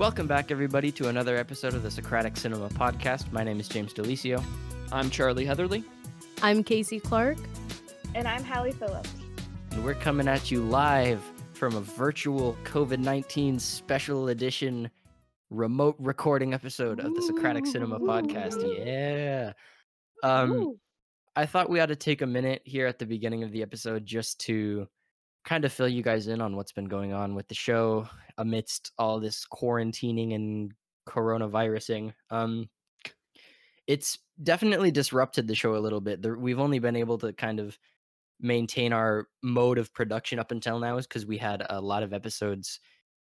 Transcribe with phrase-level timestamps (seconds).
[0.00, 3.30] Welcome back, everybody, to another episode of the Socratic Cinema Podcast.
[3.32, 4.42] My name is James Delicio.
[4.90, 5.84] I'm Charlie Heatherly.
[6.40, 7.36] I'm Casey Clark.
[8.14, 9.12] And I'm Hallie Phillips.
[9.72, 14.88] And we're coming at you live from a virtual COVID 19 special edition
[15.50, 18.56] remote recording episode of the Socratic Cinema Podcast.
[18.78, 19.52] Yeah.
[20.22, 20.78] Um, Ooh.
[21.36, 24.06] I thought we ought to take a minute here at the beginning of the episode
[24.06, 24.88] just to
[25.44, 28.08] kind of fill you guys in on what's been going on with the show
[28.40, 30.72] amidst all this quarantining and
[31.08, 32.12] coronavirusing.
[32.30, 32.68] Um,
[33.86, 36.22] it's definitely disrupted the show a little bit.
[36.22, 37.78] There, we've only been able to kind of
[38.40, 42.12] maintain our mode of production up until now is because we had a lot of
[42.12, 42.80] episodes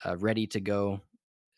[0.06, 1.02] uh, ready to go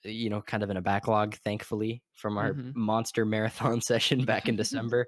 [0.03, 2.75] you know kind of in a backlog thankfully from our Mhm.
[2.75, 5.07] monster marathon session back in december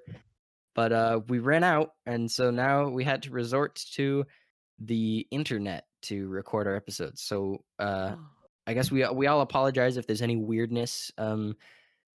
[0.74, 4.24] but uh we ran out and so now we had to resort to
[4.78, 8.14] the internet to record our episodes so uh
[8.66, 11.56] i guess we we all apologize if there's any weirdness um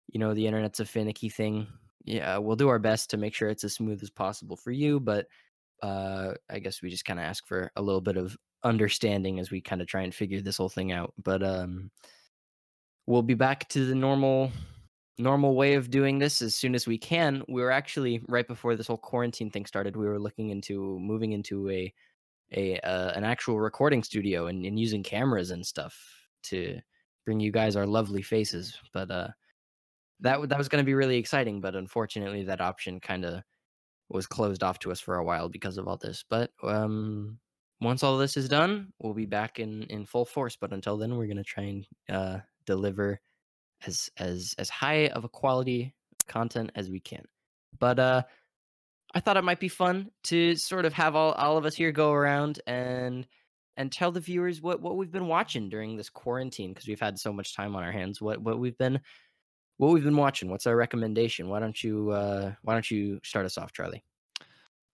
[0.08, 1.68] you know the internet's a finicky thing.
[2.06, 5.00] Yeah we'll do our best to make sure it's as smooth as possible for you
[5.00, 5.28] but
[5.84, 9.52] uh i guess we just kind of ask for a little bit of understanding as
[9.52, 11.92] we kind of try and figure this whole thing out but um
[13.06, 14.52] we'll be back to the normal
[15.18, 17.44] normal way of doing this as soon as we can.
[17.48, 21.32] We were actually right before this whole quarantine thing started we were looking into moving
[21.32, 21.94] into a
[22.56, 26.17] a uh, an actual recording studio and, and using cameras and stuff
[26.50, 26.80] to
[27.26, 29.28] bring you guys our lovely faces but uh
[30.20, 33.42] that w- that was going to be really exciting but unfortunately that option kind of
[34.10, 37.38] was closed off to us for a while because of all this but um
[37.82, 41.16] once all this is done we'll be back in in full force but until then
[41.16, 43.20] we're going to try and uh deliver
[43.86, 45.94] as as as high of a quality
[46.28, 47.24] content as we can.
[47.80, 48.24] But uh
[49.14, 51.94] i thought it might be fun to sort of have all, all of us here
[51.94, 53.26] go around and
[53.78, 57.20] and tell the viewers what what we've been watching during this quarantine because we've had
[57.20, 59.00] so much time on our hands what what we've been
[59.78, 63.46] what we've been watching what's our recommendation why don't you uh why don't you start
[63.46, 64.04] us off charlie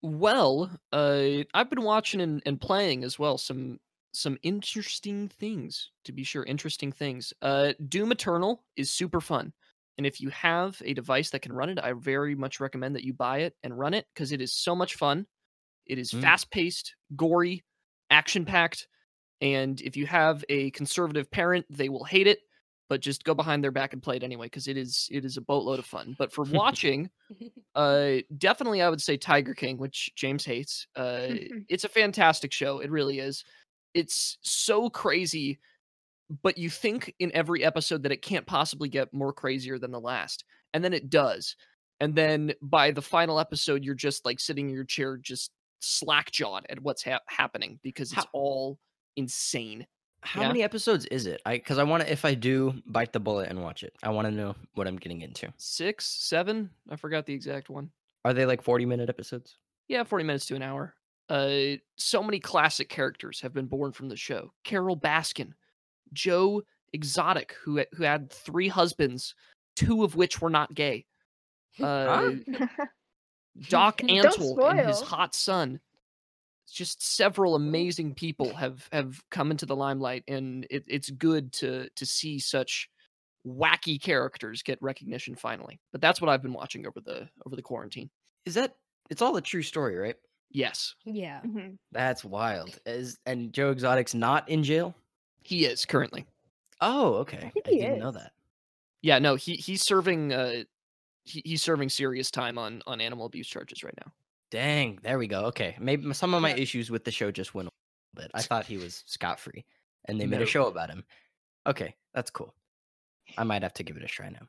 [0.01, 3.79] Well, uh, I've been watching and, and playing as well some
[4.16, 5.91] some interesting things.
[6.03, 7.33] To be sure, interesting things.
[7.41, 9.53] Uh, Doom Eternal is super fun,
[9.97, 13.03] and if you have a device that can run it, I very much recommend that
[13.05, 15.25] you buy it and run it because it is so much fun.
[15.85, 16.21] It is Mm.
[16.21, 17.63] fast paced, gory,
[18.13, 18.88] action packed,
[19.41, 22.40] and if you have a conservative parent, they will hate it.
[22.90, 25.38] But just go behind their back and play it anyway because it is it is
[25.38, 26.16] a boatload of fun.
[26.18, 27.09] But for watching,
[27.75, 31.28] uh definitely i would say tiger king which james hates uh
[31.69, 33.44] it's a fantastic show it really is
[33.94, 35.59] it's so crazy
[36.41, 40.00] but you think in every episode that it can't possibly get more crazier than the
[40.00, 40.44] last
[40.74, 41.56] and then it does
[42.00, 45.51] and then by the final episode you're just like sitting in your chair just
[45.83, 48.79] slack jawed at what's hap happening because it's How- all
[49.16, 49.85] insane
[50.21, 50.47] how Yeah.
[50.47, 53.49] many episodes is it i because i want to if i do bite the bullet
[53.49, 57.25] and watch it i want to know what i'm getting into six seven i forgot
[57.25, 57.91] the exact one
[58.23, 59.57] are they like 40 minute episodes
[59.89, 60.95] Yeah, 40 minutes to an hour.
[61.29, 64.53] Uh, so many classic characters have been born from the show.
[64.63, 65.51] Carole Baskin,
[66.13, 66.61] Joe
[66.94, 69.35] Exotic, who who had three husbands,
[69.75, 71.05] two of which were not gay.
[71.81, 72.31] Uh,
[73.69, 75.80] Doc Don't Antle and his hot son.
[76.72, 81.90] Just several amazing people have have come into the limelight, and it, it's good to
[81.97, 82.90] to see such
[83.46, 85.80] wacky characters get recognition finally.
[85.92, 88.09] But that's what I've been watching over the over the quarantine.
[88.46, 88.75] is that
[89.09, 90.16] it's all a true story right
[90.50, 91.42] Yes, yeah.
[91.46, 91.78] Mhm.
[91.92, 94.96] that's wild is and joe exotic's not in jail
[95.42, 96.25] he is currently.
[96.80, 98.31] oh okay think i didn't know that
[99.02, 100.63] Yeah, no, he he's serving uh
[101.23, 104.11] he, he's serving serious time on on animal abuse charges right now.
[104.51, 106.57] dang there we go okay maybe some of my Yeah.
[106.57, 109.66] issues with the show just went a little bit i thought he was scot-free
[110.06, 110.44] and they made No.
[110.44, 111.03] a show about him
[111.66, 112.53] okay that's cool
[113.38, 114.47] i might have to give it a try now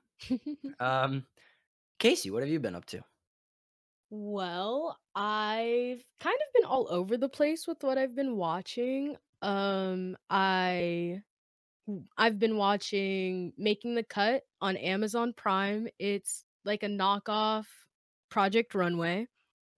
[0.80, 1.26] um
[1.98, 3.02] casey what have you been up to
[4.10, 9.16] well, I've kind of been all over the place with what I've been watching.
[9.42, 11.22] Um, I
[12.16, 15.88] I've been watching Making the Cut on Amazon Prime.
[15.98, 17.66] It's like a knockoff
[18.30, 19.26] Project Runway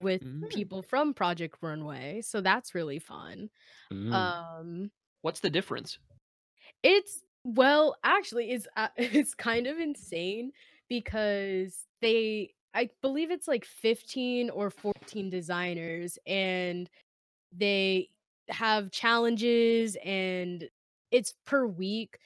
[0.01, 0.49] with Mm.
[0.49, 3.49] people from Project Runway, so that's really fun.
[3.91, 4.13] Mm.
[4.13, 4.91] Um,
[5.21, 5.97] What's the difference?
[6.83, 10.51] It's well, actually, it's uh, it's kind of insane
[10.89, 16.89] because they, I believe it's like 15 or 14 designers, and
[17.51, 18.09] they
[18.49, 20.69] have challenges, and
[21.11, 22.19] it's per week,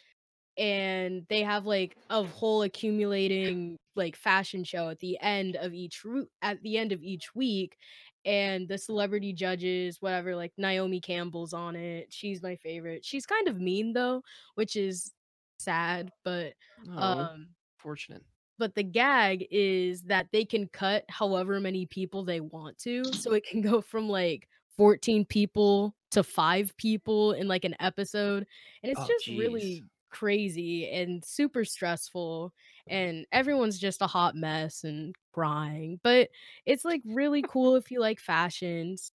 [0.58, 6.04] and they have like a whole accumulating like fashion show at the end of each
[6.42, 7.78] at the end of each week
[8.26, 13.48] and the celebrity judges whatever like naomi campbell's on it she's my favorite she's kind
[13.48, 14.22] of mean though
[14.56, 15.12] which is
[15.60, 16.54] sad, but
[16.88, 18.24] Oh, um fortunate.
[18.58, 23.34] but the gag is that they can cut however many people they want to so
[23.34, 28.46] it can go from like 14 people to 5 people in like an episode
[28.84, 29.38] and it's Oh, just jeez.
[29.38, 32.54] really crazy and super stressful
[32.88, 36.30] and everyone's just a hot mess and crying but
[36.66, 39.12] it's like really cool if you like fashions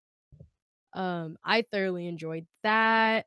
[0.94, 3.26] um i thoroughly enjoyed that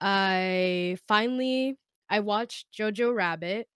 [0.00, 1.76] i finally
[2.10, 3.68] i watched jojo rabbit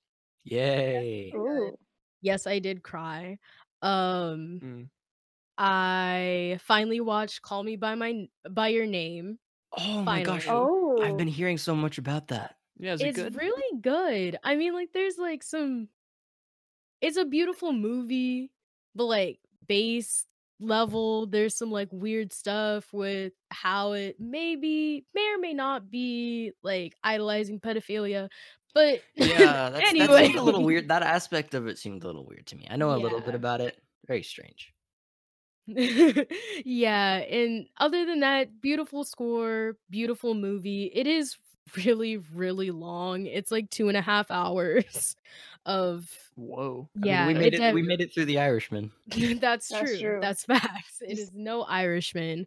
[0.45, 1.33] Yay.
[1.37, 1.77] Ooh.
[2.23, 3.39] yes i did cry
[3.83, 4.89] um Mm.
[5.59, 9.39] i finally watched call me by my by your name
[9.77, 10.47] Oh my gosh.
[10.49, 10.99] Oh.
[11.03, 12.57] I've been hearing so much about that.
[12.79, 13.37] Yeah, is it it's good?
[13.37, 15.89] really good i mean like there's like some
[17.01, 18.51] it's a beautiful movie
[18.95, 20.27] but like base
[20.61, 26.53] level there's some like weird stuff with how it maybe may or may not be
[26.63, 28.29] like idolizing pedophilia
[28.75, 30.89] but Yeah, that's, anyway a little weird.
[30.89, 32.67] That aspect of it seemed a little weird to me.
[32.71, 33.77] I know a little bit about it.
[34.07, 34.73] Very strange.
[35.67, 40.91] yeah, and other than that, beautiful score, beautiful movie.
[40.95, 41.37] It is
[41.77, 43.27] really, really long.
[43.27, 45.17] It's like two and a half hours
[45.67, 46.89] of Whoa.
[46.97, 47.27] I mean, yeah.
[47.27, 47.59] we made it.
[47.59, 48.93] def- We made it through the Irishman.
[49.09, 49.99] that's, That's true.
[49.99, 50.19] true.
[50.21, 51.01] That's facts.
[51.01, 52.47] It is no Irishman.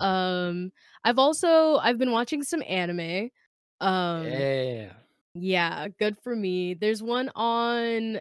[0.00, 0.72] Um,
[1.04, 3.30] I've also I've been watching some anime.
[3.80, 4.92] Um, yeah.
[5.34, 6.74] yeah, good for me.
[6.74, 8.20] There's one on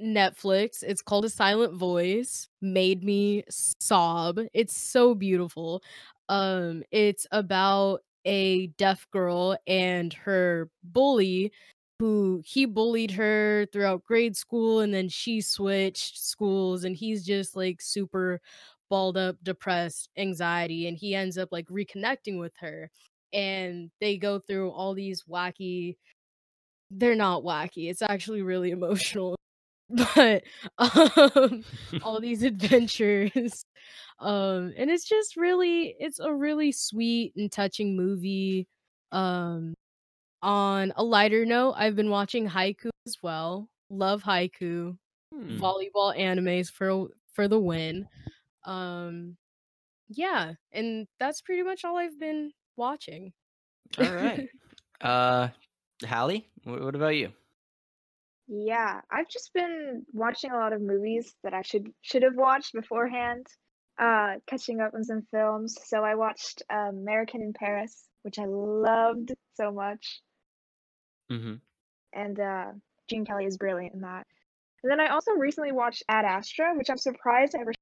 [0.00, 0.82] Netflix.
[0.82, 2.48] It's called A Silent Voice.
[2.60, 4.40] Made me sob.
[4.52, 5.82] It's so beautiful.
[6.28, 11.52] Um it's about a deaf girl and her bully
[11.98, 17.56] who he bullied her throughout grade school and then she switched schools and he's just
[17.56, 18.40] like super
[18.90, 22.90] balled up depressed anxiety and he ends up like reconnecting with her.
[23.32, 25.96] And they go through all these wacky
[26.90, 29.35] they're not wacky it's actually really emotional
[30.14, 30.42] but
[30.78, 31.64] um
[32.02, 33.64] all these adventures
[34.18, 38.66] um and it's just really it's a really sweet and touching movie
[39.12, 39.74] um
[40.42, 44.96] on a lighter note i've been watching Haikyu as well love Haikyu
[45.32, 45.58] Hmm.
[45.58, 48.06] volleyball animes for for the win
[48.64, 49.36] um
[50.08, 53.32] yeah and that's pretty much all i've been watching
[53.98, 54.48] All right.
[55.00, 55.48] Uh,
[56.06, 57.30] Hallie, wh- what about you?
[58.48, 62.72] Yeah, I've just been watching a lot of movies that I should should have watched
[62.72, 63.46] beforehand.
[63.98, 65.78] Uh, catching up on some films.
[65.86, 70.20] So I watched uh, American in Paris, which I loved so much,
[71.30, 71.54] Mm-hmm.
[72.12, 72.66] and uh,
[73.08, 74.26] Gene Kelly is brilliant in that.
[74.82, 77.72] And then I also recently watched Ad Astra, which I'm surprised I never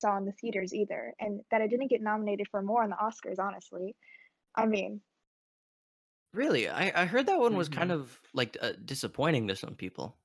[0.00, 2.96] saw in the theaters either, and that I didn't get nominated for more on the
[2.96, 3.38] Oscars.
[3.38, 3.96] Honestly,
[4.54, 5.00] I mean,
[6.32, 7.94] Really, I I heard that one was kind Mhm.
[7.94, 10.16] of like uh, disappointing to some people.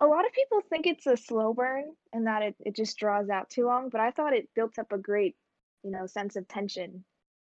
[0.00, 3.28] a lot of people think it's a slow burn and that it, it just draws
[3.30, 5.36] out too long, but I thought it built up a great,
[5.84, 7.04] you know, sense of tension.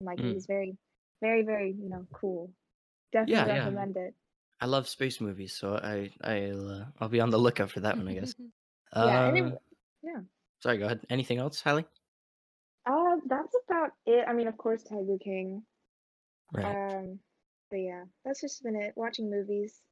[0.00, 0.30] Like Mm.
[0.30, 0.78] it was very,
[1.20, 2.50] very, very, you know, cool.
[3.12, 3.64] Definitely Yeah, yeah.
[3.64, 4.14] recommend it.
[4.60, 7.96] I love space movies, so I I'll uh, I'll be on the lookout for that
[7.96, 8.34] one, I guess.
[8.96, 9.58] Yeah, and it- Uh,
[10.02, 10.20] yeah.
[10.60, 11.06] Sorry, go ahead.
[11.08, 11.86] Anything else, Hallie?
[12.86, 14.24] Uh, that's about it.
[14.26, 15.62] I mean, of course, Tiger King.
[16.52, 16.66] Right.
[16.66, 17.20] Um,
[17.70, 18.96] but yeah, that's just been it.
[18.96, 19.82] Watching movies.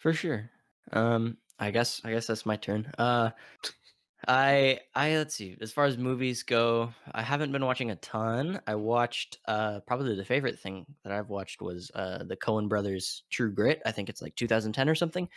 [0.00, 0.50] For sure.
[0.92, 2.90] Um, I guess I guess that's my turn.
[2.98, 3.30] Uh,
[4.26, 5.56] I I let's see.
[5.60, 8.60] As far as movies go, I haven't been watching a ton.
[8.66, 13.24] I watched uh probably the favorite thing that I've watched was uh the Coen Brothers
[13.30, 13.82] True Grit.
[13.86, 15.28] I think it's like 2010 or something.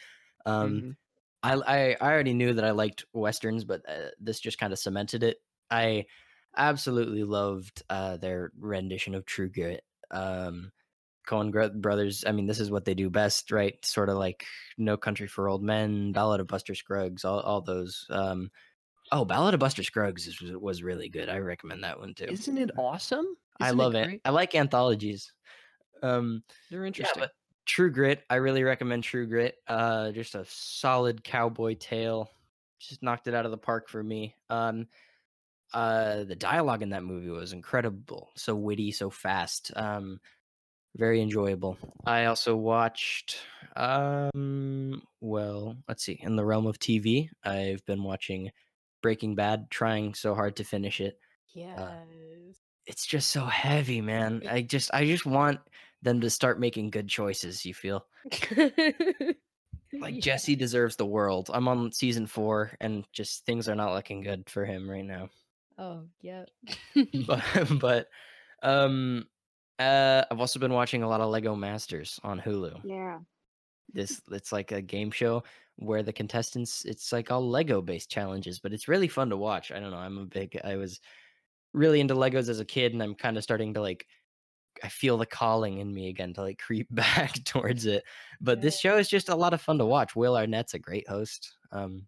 [0.46, 0.98] Um, Mhm.
[1.44, 4.80] I, I I already knew that I liked westerns, but uh, this just kind of
[4.80, 5.40] cemented it.
[5.72, 6.08] I
[6.56, 9.86] absolutely loved uh, their rendition of True Grit.
[10.12, 10.72] Um,
[11.28, 12.24] Coen Gr- Brothers.
[12.26, 13.84] I mean, this is what they do best, right?
[13.86, 14.46] Sort of like
[14.78, 18.06] No Country for Old Men, Ballad of Buster Scruggs, all all those.
[18.10, 18.50] Um,
[19.12, 21.30] oh, Ballad of Buster Scruggs is, was really good.
[21.30, 22.26] I recommend that one too.
[22.30, 23.26] Isn't it awesome?
[23.60, 24.06] I Isn't love it.
[24.06, 24.22] great?
[24.26, 25.32] I like anthologies.
[26.02, 27.20] Um, They're yeah, interesting.
[27.22, 27.32] but
[27.66, 29.56] True Grit, I really recommend True Grit.
[29.68, 32.30] Uh, just a solid cowboy tale.
[32.80, 34.36] Just knocked it out of the park for me.
[34.50, 34.88] Um,
[35.74, 38.30] uh, the dialogue in that movie was incredible.
[38.36, 39.72] So witty, so fast.
[39.76, 40.20] Um,
[40.98, 41.78] very enjoyable.
[42.06, 43.38] I also watched.
[43.76, 46.20] Um, well, let's see.
[46.22, 48.52] In the realm of TV, I've been watching
[49.02, 51.20] Breaking Bad, trying so hard to finish it
[51.54, 51.80] yes
[52.88, 54.42] it's just so heavy, man.
[54.50, 55.60] I just I just want
[56.02, 58.06] them to start making good choices, you feel?
[59.94, 61.50] Like Jesse deserves the world.
[61.54, 65.30] I'm on season 4 and just things are not looking good for him right now.
[65.78, 66.44] oh yeah
[67.26, 67.42] But
[67.80, 68.08] but
[68.62, 69.28] um
[69.80, 72.82] uh I've also been watching a lot of Lego Masters on Hulu.
[72.84, 73.20] Yeah.
[73.94, 75.44] this it's like a game show
[75.78, 79.72] where the contestants it's like all Lego based challenges, but it's really fun to watch.
[79.72, 79.98] I don't know.
[79.98, 81.00] I'm a big I was
[81.74, 84.08] really into Legos as a kid and I'm kind of starting to like
[84.84, 88.04] I feel the calling in me again to like creep back towards it.
[88.42, 90.16] But this show is just a lot of fun to watch.
[90.16, 91.56] Will Arnett's a great host.
[91.72, 92.08] Um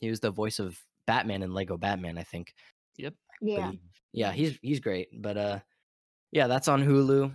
[0.00, 2.54] he was the voice of Batman in Lego Batman, I think.
[2.96, 3.14] Yep.
[3.42, 3.56] Yeah.
[3.66, 3.80] believe.
[4.12, 5.08] Yeah, he's he's great.
[5.22, 5.60] But uh
[6.32, 7.32] yeah, that's on Hulu.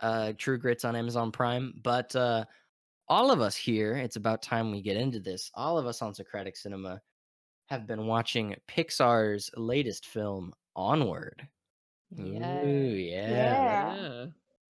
[0.00, 1.74] Uh True Grit's on Amazon Prime.
[1.82, 2.44] But uh
[3.08, 5.50] all of us here, it's about time we get into this.
[5.54, 7.00] All of us on Socratic Cinema
[7.66, 11.46] have been watching Pixar's latest film, Onward.
[12.18, 12.62] Ooh, Yeah.
[12.62, 13.30] yeah.
[13.30, 13.96] Yeah.
[13.96, 14.26] Yeah.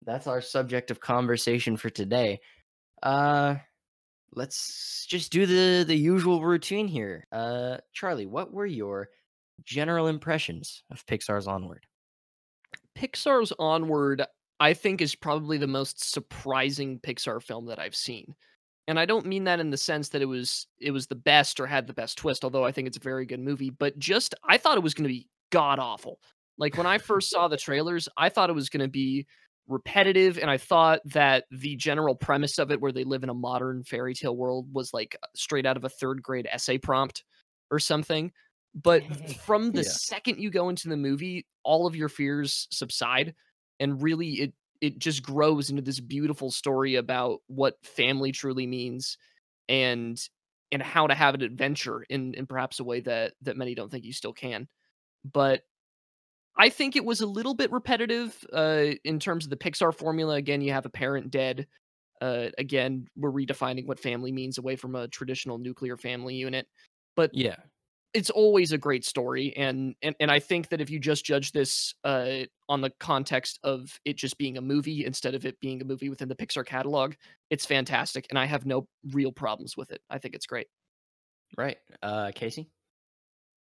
[0.05, 2.39] That's our subject of conversation for today.
[3.01, 3.55] Uh
[4.33, 7.25] let's just do the the usual routine here.
[7.31, 9.09] Uh Charlie, what were your
[9.63, 11.85] general impressions of Pixar's Onward?
[12.97, 14.25] Pixar's Onward,
[14.59, 18.35] I think, is probably the most surprising Pixar film that I've seen.
[18.87, 21.59] And I don't mean that in the sense that it was it was the best
[21.59, 24.35] or had the best twist, although I think it's a very good movie, but just
[24.47, 26.19] I thought it was going to be god awful.
[26.57, 29.25] Like when I first saw the trailers, I thought it was going to be
[29.67, 33.33] repetitive and I thought that the general premise of it where they live in a
[33.33, 37.23] modern fairy tale world was like straight out of a 3rd grade essay prompt
[37.71, 38.31] or something.
[38.75, 39.05] But
[39.45, 39.97] from the Yeah.
[40.07, 43.35] second you go into the movie, all of your fears subside
[43.79, 49.17] and really it it just grows into this beautiful story about what family truly means
[49.69, 50.19] and
[50.71, 53.91] and how to have an adventure in in perhaps a way that that many don't
[53.91, 54.67] think you still can
[55.25, 55.61] but
[56.57, 60.35] i think it was a little bit repetitive uh in terms of the pixar formula
[60.35, 61.67] again you have a parent dead
[62.21, 66.67] uh again we're redefining what family means away from a traditional nuclear family unit
[67.15, 67.57] but Yeah.
[68.15, 71.51] It's always a great story and, and and I think that if you just judge
[71.51, 75.81] this uh on the context of it just being a movie instead of it being
[75.81, 77.13] a movie within the Pixar catalog,
[77.49, 80.01] it's fantastic and I have no real problems with it.
[80.09, 80.67] I think it's great.
[81.57, 81.77] Right.
[82.01, 82.69] Uh Casey?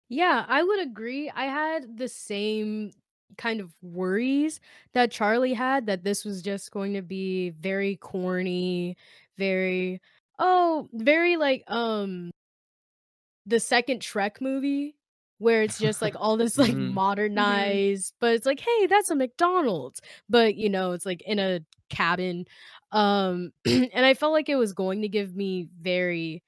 [0.09, 1.29] Yeah, I would agree.
[1.29, 2.91] I had the same
[3.37, 4.61] kind of worries
[4.93, 8.95] that Charlie had that this was just going to be very corny,
[9.37, 9.99] very
[10.39, 12.31] oh, very like um
[13.47, 14.95] the second Shrek movie
[15.39, 16.93] where it's just like all this like Mhm.
[16.93, 20.01] modernized, but it's like, hey, that's a McDonald's.
[20.29, 22.45] But you know, it's like in a cabin.
[22.91, 26.43] Um and I felt like it was going to give me very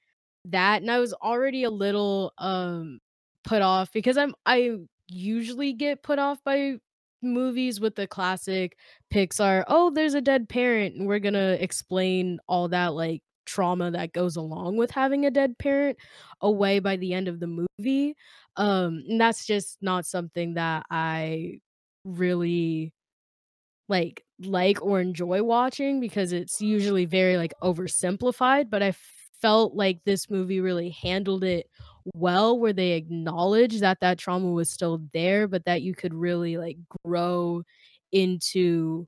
[0.46, 3.00] that and I was already a little um
[3.44, 4.78] put off because I'm I
[5.08, 6.76] usually get put off by
[7.22, 8.76] movies with the classic
[9.12, 13.90] Pixar, oh, there's a dead parent and we're going to explain all that like trauma
[13.90, 15.98] that goes along with having a dead parent
[16.40, 18.14] away by the end of the movie.
[18.56, 21.60] Um and that's just not something that I
[22.04, 22.92] really
[23.88, 28.92] like like or enjoy watching because it's usually very like oversimplified but i
[29.40, 31.66] felt like this movie really handled it
[32.14, 36.56] well where they acknowledge that that trauma was still there but that you could really
[36.56, 37.62] like grow
[38.12, 39.06] into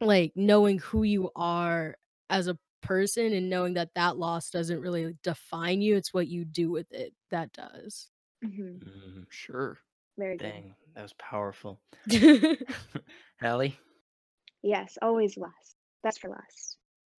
[0.00, 1.96] like knowing who you are
[2.30, 6.44] as a person and knowing that that loss doesn't really define you it's what you
[6.44, 8.08] do with it that does
[8.42, 9.78] hmm Mm, Sure.
[10.18, 10.52] Very good.
[10.94, 11.80] that was powerful.
[13.40, 13.78] Hallie?
[14.62, 15.76] Yes, always last.
[16.02, 16.76] That's for last.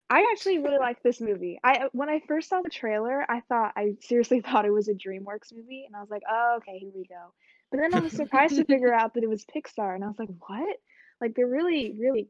[0.09, 1.59] I actually really like this movie.
[1.63, 4.87] I uh, when I first saw the trailer, I thought I seriously thought it was
[4.87, 7.33] a DreamWorks movie, and I was like, "Oh, okay, here we go."
[7.71, 10.19] But then I was surprised to figure out that it was Pixar, and I was
[10.19, 10.77] like, "What?"
[11.21, 12.29] Like they're really, really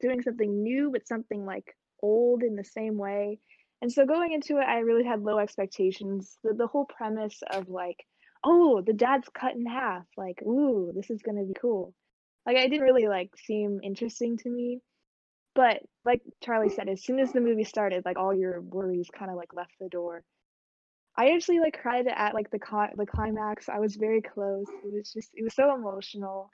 [0.00, 3.38] doing something new, but something like old in the same way.
[3.80, 6.38] And so going into it, I really had low expectations.
[6.42, 8.04] The the whole premise of like,
[8.44, 11.94] "Oh, the dad's cut in half." Like, "Ooh, this is gonna be cool."
[12.46, 14.80] Like it didn't really like seem interesting to me.
[15.54, 19.30] But like Charlie said, as soon as the movie started, like all your worries kind
[19.30, 20.24] of like left the door.
[21.16, 23.68] I actually like cried at like the cli- the climax.
[23.68, 24.66] I was very close.
[24.84, 26.50] It was just it was so emotional.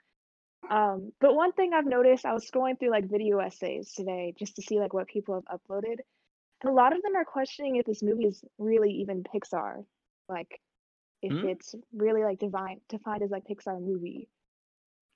[0.69, 4.55] Um, but one thing I've noticed, I was scrolling through like video essays today just
[4.55, 5.97] to see like what people have uploaded,
[6.61, 9.85] and a lot of them are questioning if this movie is really even Pixar,
[10.29, 10.59] like
[11.21, 11.47] if Hmm?
[11.47, 14.29] it's really like divine defined as like Pixar movie.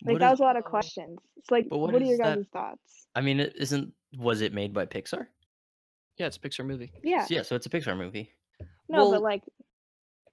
[0.03, 0.69] Like What that is- was a lot of Oh.
[0.69, 1.19] questions.
[1.37, 3.07] It's like, But what, what are your that- guys' thoughts?
[3.15, 5.27] I mean, it isn't was it made by Pixar?
[6.17, 6.91] Yeah, it's a Pixar movie.
[7.03, 8.33] Yeah, Yeah, so it's a Pixar movie.
[8.89, 9.43] no, well, but like,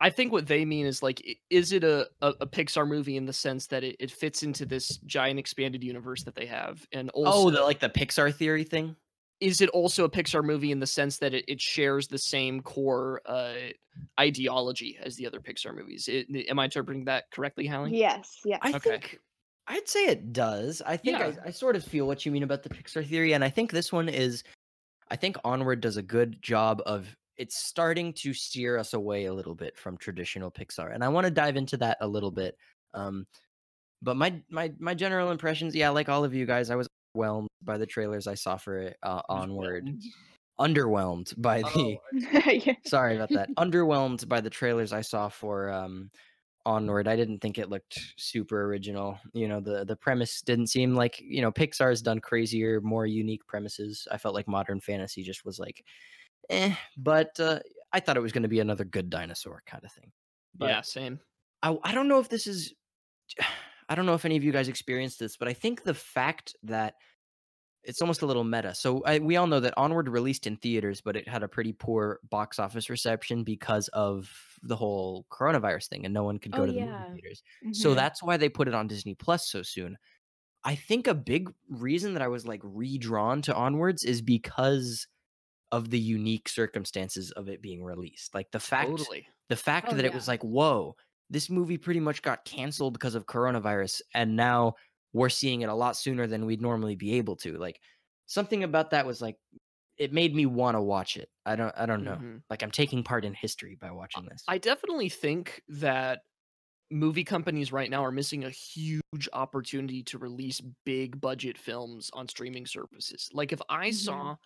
[0.01, 3.25] I think what they mean is like, is it a, a, a Pixar movie in
[3.27, 7.11] the sense that it, it fits into this giant expanded universe that they have, and
[7.11, 8.97] also Oh, the like the Pixar theory thing?
[9.41, 12.63] is it also a Pixar movie in the sense that it, it shares the same
[12.63, 13.55] core uh,
[14.19, 16.09] ideology as the other Pixar movies?
[16.09, 17.93] It, am I interpreting that correctly, Hallie?
[17.99, 18.61] yes, yes.
[18.63, 18.91] I Okay.
[18.91, 19.19] think
[19.67, 20.81] I'd say it does.
[20.87, 21.33] I think Yeah.
[21.45, 23.73] I, I sort of feel what you mean about the Pixar theory, and I think
[23.73, 24.43] this one is
[25.11, 29.35] I think Onward does a good job of it's starting to steer us away a
[29.35, 32.57] little bit from traditional Pixar, and I want to dive into that a little bit.
[32.95, 33.27] Um,
[34.03, 37.49] but my my my general impressions, yeah, like all of you guys, I was overwhelmed
[37.63, 38.97] by the trailers I saw for it.
[39.03, 39.89] Uh, Onward,
[40.61, 41.99] underwhelmed by the.
[42.13, 42.75] Oh, yeah.
[42.87, 43.49] Sorry about that.
[43.57, 46.11] underwhelmed by the trailers I saw for um
[46.65, 47.09] Onward.
[47.09, 49.19] I didn't think it looked super original.
[49.33, 53.47] You know, the the premise didn't seem like, you know, Pixar's done crazier, more unique
[53.47, 54.07] premises.
[54.11, 55.85] I felt like modern fantasy just was like
[56.51, 57.61] eh, but uh,
[57.93, 60.13] I thought it was going to be another good dinosaur kind of thing.
[60.55, 61.21] But yeah, same.
[61.63, 62.75] I, I don't know if this is
[63.89, 66.57] I don't know if any of you guys experienced this, but I think the fact
[66.65, 66.95] that
[67.85, 68.75] it's almost a little meta.
[68.75, 71.73] So I, we all know that Onward released in theaters, but it had a pretty
[71.73, 76.65] poor box office reception because of the whole coronavirus thing, and no one could go
[76.65, 76.83] Oh, to the yeah.
[76.83, 77.43] movie theaters.
[77.71, 77.97] So Mhm.
[77.97, 79.97] that's why they put it on Disney Plus so soon.
[80.65, 85.07] I think a big reason that I was like redrawn to Onwards is because
[85.77, 88.35] of the unique circumstances of it being released.
[88.35, 89.27] Like the fact Totally.
[89.49, 90.97] the fact Oh, that it was like, whoa,
[91.31, 94.75] this movie pretty much got canceled because of coronavirus, and now
[95.13, 97.59] we're seeing it a lot sooner than we'd normally be able to.
[97.59, 97.81] Like
[98.27, 99.37] something about that was like
[99.99, 101.31] it made me want to watch it.
[101.47, 102.23] I don't I don't know.
[102.23, 102.43] Mhm.
[102.51, 104.49] Like I'm taking part in history by watching this.
[104.49, 106.23] I definitely think that
[106.91, 112.29] movie companies right now are missing a huge opportunity to release big budget films on
[112.29, 113.31] streaming services.
[113.33, 114.31] Like if I Mhm.
[114.31, 114.37] saw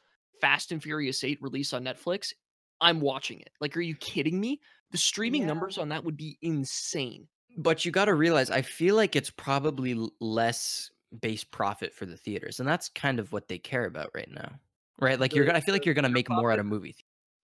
[0.41, 2.33] Fast and Furious 8 release on Netflix,
[2.81, 3.51] I'm watching it.
[3.61, 4.61] Like are you kidding me?
[4.91, 5.49] The streaming Yeah.
[5.49, 7.29] numbers on that would be insane.
[7.59, 12.17] but you got to realize I feel like it's probably less base profit for the
[12.17, 14.53] theaters, and that's kind of what they care about right now.
[15.01, 15.19] Right?
[15.19, 16.61] Like you're gonna I feel like you're going to theater make more out profit?
[16.61, 16.97] of movie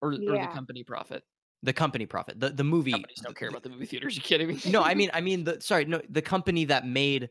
[0.03, 1.25] Or, or the company profit.
[1.63, 2.39] the company profit.
[2.39, 4.15] The the movie Companies don't care about the movie theaters.
[4.17, 4.61] You kidding me?
[4.67, 7.31] no, I mean, I mean the sorry, no, the company that made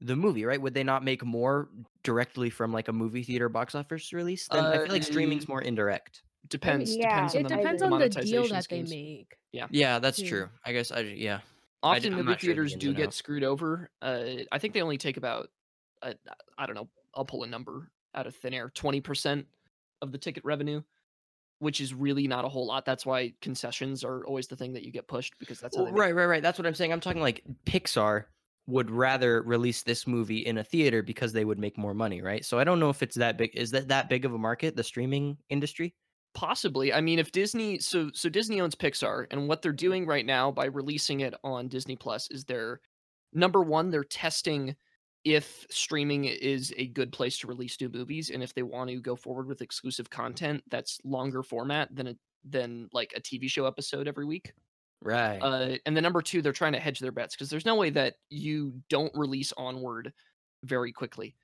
[0.00, 0.60] the movie, right?
[0.60, 1.68] Would they not make more
[2.02, 4.48] directly from like a movie theater box office release?
[4.48, 6.22] Then I feel like streaming's Uh, more indirect.
[6.48, 6.94] depends.
[6.94, 9.36] yeah, depends on It the, depends the on the deal monetization that they make.
[9.52, 10.28] Yeah, yeah, that's too.
[10.28, 10.48] true.
[10.64, 11.40] I guess I yeah.
[11.82, 13.16] Often I'm movie not sure the theaters do get outs.
[13.16, 13.90] screwed over.
[14.00, 15.50] Uh, I think they only take about,
[16.02, 16.14] uh,
[16.56, 19.46] I don't know, I'll pull a number out of thin air, twenty percent
[20.02, 20.82] of the ticket revenue,
[21.58, 22.84] which is really not a whole lot.
[22.86, 25.92] That's why concessions are always the thing that you get pushed because that's how Well,
[25.92, 26.42] they make right, right, right.
[26.42, 26.92] That's what I'm saying.
[26.92, 28.24] I'm talking like Pixar
[28.66, 32.44] would rather release this movie in a theater because they would make more money, right?
[32.44, 33.50] So I don't know if it's that big.
[33.54, 35.94] Is that that big of a market, the streaming industry?
[36.34, 36.92] Possibly.
[36.92, 40.50] I mean, if Disney, so so Disney owns Pixar, and what they're doing right now
[40.50, 42.80] by releasing it on Disney Plus is they're
[43.32, 44.74] number one, they're testing
[45.24, 49.00] if streaming is a good place to release new movies, and if they want to
[49.00, 53.66] go forward with exclusive content that's longer format than a than like a TV show
[53.66, 54.52] episode every week.
[55.04, 55.38] Right.
[55.38, 57.90] Uh, and the number two, they're trying to hedge their bets because there's no way
[57.90, 60.12] that you don't release Onward
[60.62, 61.36] very quickly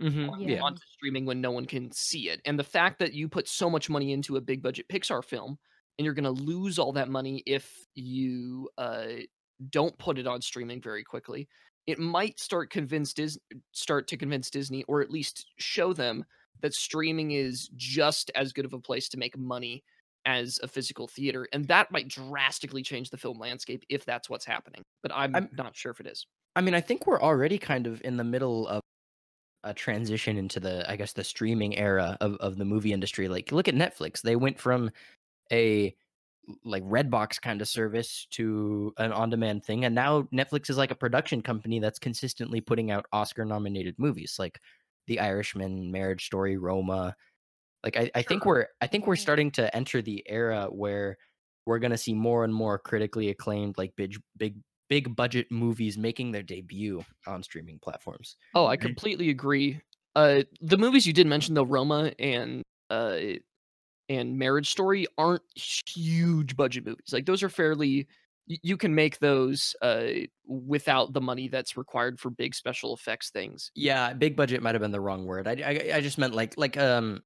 [0.00, 0.30] mm-hmm.
[0.30, 0.62] on- Yeah.
[0.62, 2.40] onto streaming when no one can see it.
[2.44, 5.58] And the fact that you put so much money into a big budget Pixar film
[5.98, 9.06] and you're going to lose all that money if you uh,
[9.70, 11.48] don't put it on streaming very quickly,
[11.88, 13.38] it might start convince Dis-
[13.72, 16.24] start to convince Disney or at least show them
[16.62, 19.82] that streaming is just as good of a place to make money
[20.26, 24.44] as a physical theater and that might drastically change the film landscape if that's what's
[24.44, 27.58] happening but i'm, I'm- not sure if it is I mean, I think we're already
[27.58, 28.80] kind of in the middle of
[29.64, 33.26] a transition into the, I guess, the streaming era of, of the movie industry.
[33.28, 34.22] Like, look at Netflix.
[34.22, 34.90] They went from
[35.50, 35.94] a
[36.64, 40.94] like Redbox kind of service to an on-demand thing, and now Netflix is like a
[40.94, 44.60] production company that's consistently putting out Oscar-nominated movies, like
[45.06, 47.16] The Irishman, Marriage Story, Roma.
[47.84, 51.18] Like, I, I think we're, I think we're starting to enter the era where
[51.66, 54.56] we're gonna see more and more critically acclaimed, like big, big
[54.88, 58.36] big budget movies making their debut on streaming platforms.
[58.54, 59.80] Oh, I completely agree.
[60.14, 63.16] Uh, the movies you did mention, though, Roma and uh,
[64.08, 67.12] and Marriage Story, aren't huge budget movies.
[67.12, 68.08] Like those are fairly.
[68.46, 70.04] You can make those uh,
[70.46, 73.70] without the money that's required for big special effects things.
[73.74, 75.48] Yeah, big budget might have been the wrong word.
[75.48, 77.22] I, I, I just meant like like um,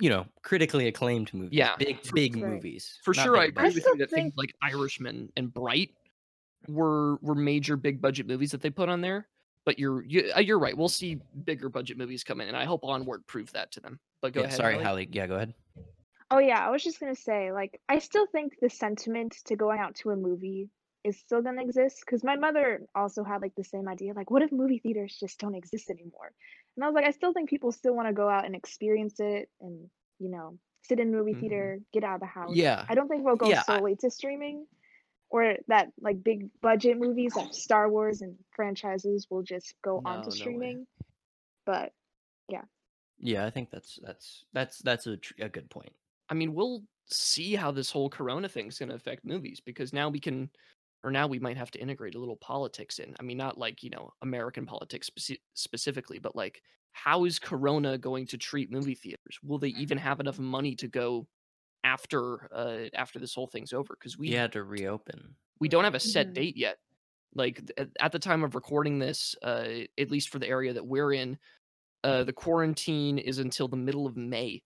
[0.00, 1.52] you know, critically acclaimed movies.
[1.52, 2.44] Yeah, big for- big Right.
[2.52, 2.98] movies.
[3.04, 3.74] For not sure, I agree budget.
[3.76, 5.90] with you that things think- like Irishman and Bright
[6.66, 9.28] were were major big budget movies that they put on there.
[9.64, 10.76] But you're you, uh, you're right.
[10.76, 14.00] We'll see bigger budget movies come in, and I hope Onward proved that to them.
[14.22, 14.56] But go Yeah, ahead.
[14.56, 14.84] sorry, Hallie.
[14.84, 15.08] Hallie.
[15.12, 15.54] Yeah, go ahead.
[16.30, 19.78] Oh yeah, I was just gonna say, like, I still think the sentiment to going
[19.78, 20.68] out to a movie
[21.04, 24.42] is still gonna exist because my mother also had like the same idea, like, what
[24.42, 26.32] if movie theaters just don't exist anymore?
[26.78, 29.18] And I was like, I still think people still want to go out and experience
[29.18, 31.40] it and you know sit in movie Mhm.
[31.40, 32.54] theater, get out of the house.
[32.54, 34.64] Yeah, I don't think we'll go Yeah, I- solely to streaming,
[35.28, 40.10] or that like big budget movies like Star Wars and franchises will just go No,
[40.12, 40.86] onto no streaming.
[41.66, 41.92] But
[42.48, 42.62] yeah.
[43.18, 45.92] Yeah, I think that's that's that's that's a, tr- a good point.
[46.28, 50.08] I mean, we'll see how this whole corona thing's going to affect movies because now
[50.10, 50.48] we can
[51.04, 53.14] or now we might have to integrate a little politics in.
[53.20, 57.98] I mean, not like, you know, American politics speci- specifically, but like how is corona
[57.98, 59.38] going to treat movie theaters?
[59.42, 61.28] Will they even have enough money to go
[61.84, 65.36] after uh after this whole thing's over because we had to reopen.
[65.60, 66.34] we don't have a set Mhm.
[66.34, 66.78] date yet.
[67.34, 71.12] Like at the time of recording this, uh, at least for the area that we're
[71.12, 71.38] in,
[72.04, 74.62] uh, the quarantine is until the middle of May.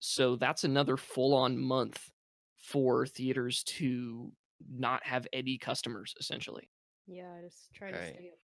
[0.00, 2.10] So that's another full on month
[2.58, 4.32] for theaters to
[4.70, 6.68] not have any customers, essentially.
[7.06, 8.38] Yeah, just try to stay up.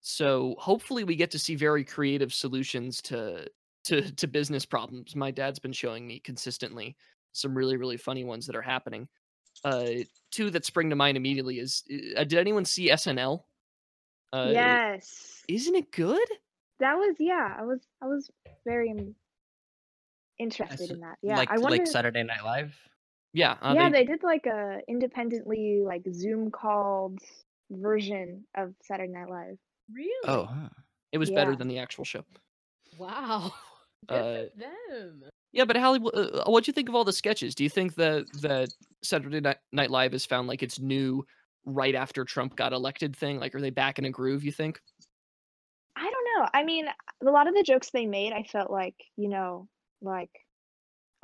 [0.00, 3.48] So hopefully we get to see very creative solutions to
[3.84, 5.16] to to business problems.
[5.16, 6.96] My dad's been showing me consistently
[7.32, 9.08] some really really funny ones that are happening.
[9.64, 11.82] Uh, two that spring to mind immediately is
[12.16, 13.42] uh, did anyone see SNL?
[14.32, 15.42] Uh, yes.
[15.48, 16.28] isn't it good?
[16.80, 17.56] That was yeah.
[17.58, 18.30] I was I was
[18.64, 19.14] very um,
[20.38, 21.16] interested in that.
[21.22, 21.78] Yeah, like I wonder.
[21.78, 22.76] like Saturday Night Live.
[23.36, 27.18] Yeah, uh, yeah, they, they did like a independently like Zoom called
[27.70, 29.58] version of Saturday Night Live.
[29.94, 30.10] Really?
[30.26, 30.70] Oh, huh.
[31.12, 32.24] it was better than the actual show.
[32.96, 33.52] Wow.
[34.08, 35.22] Good Uh, for them.
[35.52, 37.54] Yeah, but Hallie, uh, what do you think of all the sketches?
[37.54, 38.70] Do you think that that
[39.02, 41.26] Saturday Night Night Live has found like its new
[41.66, 43.38] right after Trump got elected thing?
[43.38, 44.44] Like, are they back in a groove?
[44.44, 44.80] You think?
[45.94, 46.48] I don't know.
[46.54, 46.86] I mean,
[47.20, 49.68] a lot of the jokes they made, I felt like you know,
[50.00, 50.30] like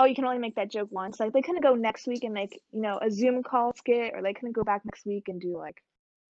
[0.03, 1.21] oh, you can only make that joke once.
[1.21, 4.23] Like they couldn't go next week and make you know a Zoom call skit, or
[4.23, 5.83] they couldn't go back next week and do like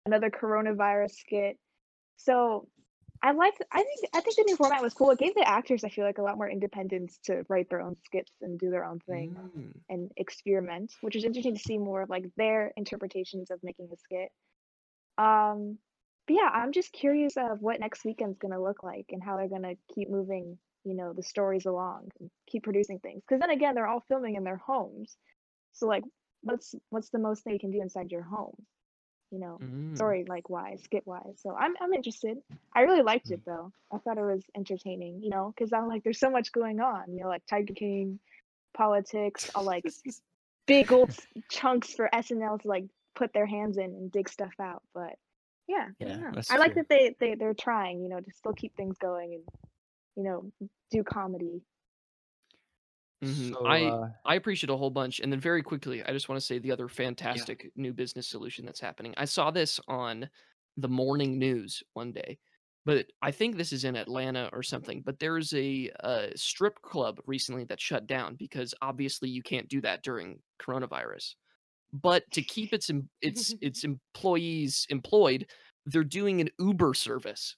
[0.06, 1.58] another coronavirus skit.
[2.16, 2.68] So
[3.22, 3.62] I liked.
[3.72, 5.10] I think I think the new format was cool.
[5.10, 7.96] It gave the actors, I feel like, a lot more independence to write their own
[8.04, 9.72] skits and do their own thing Mm.
[9.88, 13.96] and experiment, which is interesting to see more of like their interpretations of making a
[13.96, 14.30] skit.
[15.18, 15.78] Um,
[16.26, 19.48] but yeah, I'm just curious of what next weekend's gonna look like and how they're
[19.48, 23.22] gonna keep moving, you know, the stories along and keep producing things.
[23.28, 25.16] Because then again, they're all filming in their homes,
[25.74, 26.04] so like,
[26.42, 28.56] what's what's the most they can do inside your home?
[29.30, 29.96] You know, Mm.
[29.96, 31.38] story like wise, skit wise.
[31.42, 32.38] So I'm I'm interested.
[32.74, 33.72] I really liked it though.
[33.92, 35.22] I thought it was entertaining.
[35.22, 37.04] You know, because I'm like, there's so much going on.
[37.12, 38.20] You know, like Tiger King,
[38.76, 39.84] politics, all like
[40.66, 41.12] big old
[41.50, 44.82] chunks for SNL to like put their hands in and dig stuff out.
[44.94, 45.14] But
[45.68, 48.76] yeah, Yeah, that's I like that they they they're trying, you know, to still keep
[48.76, 49.44] things going and
[50.16, 50.52] you know
[50.90, 51.62] do comedy.
[53.24, 53.56] Mhm.
[53.56, 55.20] So, I uh, I appreciate a whole bunch.
[55.20, 58.66] And then very quickly, I just want to say the other fantastic new business solution
[58.66, 59.14] that's happening.
[59.16, 60.28] I saw this on
[60.76, 62.38] the morning news one day,
[62.84, 65.00] but I think this is in Atlanta or something.
[65.02, 69.80] But there's a, uh strip club recently that shut down because obviously you can't do
[69.80, 71.36] that during coronavirus.
[71.92, 72.90] But to keep its
[73.22, 75.50] its its employees employed,
[75.86, 77.56] they're doing an Uber service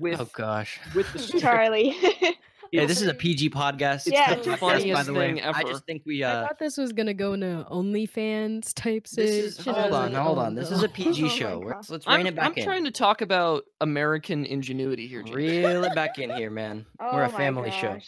[0.00, 0.80] with oh gosh.
[0.94, 1.18] with the.
[1.40, 1.94] Charlie.
[2.72, 4.06] yeah, this is a PG podcast.
[4.06, 4.34] It's Yeah.
[4.34, 5.34] PG the podcast, by funniest the way.
[5.34, 9.06] thing I just think we I uh thought this was gonna go into OnlyFans type
[9.08, 9.80] this is situation.
[9.82, 10.54] hold on, hold oh, on.
[10.54, 11.62] This is a PG Oh show.
[11.64, 12.64] Let's, let's I'm, rein it back I'm in.
[12.64, 15.36] trying to talk about American ingenuity here, James.
[15.36, 16.86] Reel it back in here, man.
[17.00, 17.98] oh We're a my family show.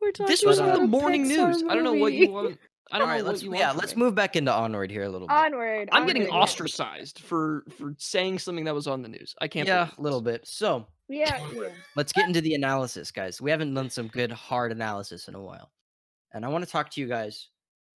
[0.00, 1.64] We're talking This was But, in uh, the morning Pixar news.
[1.68, 2.58] I don't know what you want.
[2.92, 3.70] I don't All right, know what let's you yeah, want.
[3.72, 4.02] from let's me.
[4.02, 5.34] move back into onward here a little bit.
[5.34, 5.88] Onward.
[5.90, 6.40] I'm getting onward, yeah.
[6.42, 9.34] ostracized for for saying something that was on the news.
[9.40, 9.66] I can't.
[9.66, 10.46] yeah, a little bit.
[10.46, 11.68] So Yeah, yeah.
[11.94, 13.40] let's get into the analysis, guys.
[13.40, 15.70] We haven't done some good hard analysis in a while.
[16.32, 17.48] And I want to talk to you guys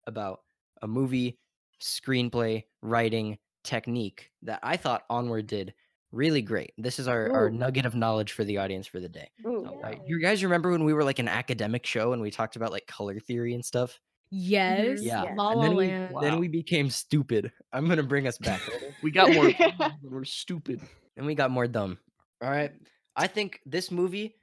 [0.06, 0.40] about
[0.82, 1.38] a movie
[1.82, 5.74] screenplay writing technique that I thought Onward did
[6.12, 6.72] really great.
[6.78, 9.30] This is our, our nugget of knowledge for the audience for the day.
[9.46, 9.66] Ooh.
[9.68, 10.00] Oh, uh, Right?
[10.06, 12.86] You guys remember when we were like an academic show and we talked about like
[12.86, 13.98] color theory and stuff?
[14.30, 15.00] Yes.
[15.00, 15.24] Mm-hmm, yeah.
[15.24, 15.34] Yeah.
[15.36, 16.14] La and then we, Land.
[16.22, 17.50] then we became stupid.
[17.72, 18.60] I'm gonna bring us back.
[19.02, 19.50] We got more.
[20.02, 20.80] we're stupid.
[21.16, 21.98] and we got more dumb.
[22.42, 22.70] All right.
[23.16, 24.36] I think this movie.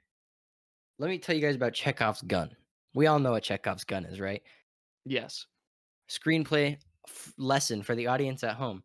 [0.98, 2.50] Let me tell you guys about Chekhov's gun.
[2.94, 4.42] We all know what Chekhov's gun is, right?
[5.04, 5.46] Yes.
[6.10, 8.82] Screenplay f- lesson for the audience at home.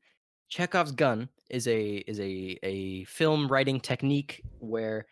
[0.50, 5.06] Chekhov's gun is a is a a film writing technique where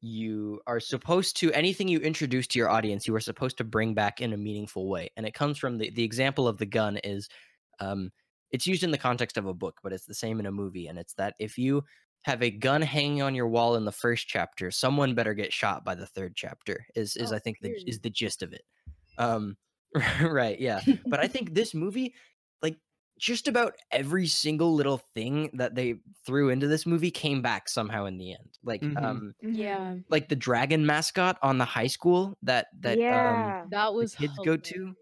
[0.00, 3.94] you are supposed to anything you introduce to your audience you are supposed to bring
[3.94, 6.96] back in a meaningful way and it comes from the, the example of the gun
[7.04, 7.28] is
[7.78, 8.10] um,
[8.50, 10.88] it's used in the context of a book but it's the same in a movie
[10.88, 11.84] and it's that if you
[12.22, 15.84] have a gun hanging on your wall in the first chapter someone better get shot
[15.84, 18.62] by the third chapter is is Oh, i think the, is the gist of it
[19.18, 19.56] um
[20.22, 20.80] right yeah
[21.10, 22.14] but i think this movie
[22.62, 22.78] like
[23.18, 28.04] just about every single little thing that they threw into this movie came back somehow
[28.06, 29.04] in the end like Mhm.
[29.04, 29.56] um Mhm.
[29.56, 33.64] Yeah, like the dragon mascot on the high school that that um yeah.
[33.70, 34.94] that was kids go to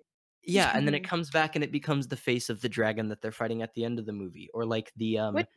[0.42, 1.09] yeah and then it Mhm.
[1.09, 3.85] comes back and it becomes the face of the dragon that they're fighting at the
[3.85, 5.48] end of the movie or like the um What-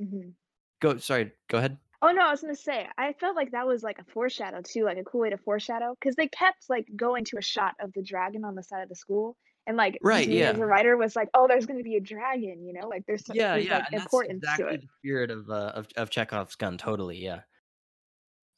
[0.00, 0.34] Mhm.
[0.80, 3.82] Go sorry go ahead Oh no, I was gonna say, I felt like that was
[3.82, 7.24] like a foreshadow too, like a cool way to foreshadow, because they kept like going
[7.24, 9.34] to a shot of the dragon on the side of the school,
[9.66, 10.50] and like Right, yeah.
[10.50, 13.32] a writer was like, oh, there's gonna be a dragon, you know, like there's so-
[13.34, 14.80] Yeah, there's yeah, like to exactly it.
[14.82, 16.76] the spirit of uh, of of Chekhov's gun.
[16.76, 17.40] Totally, yeah.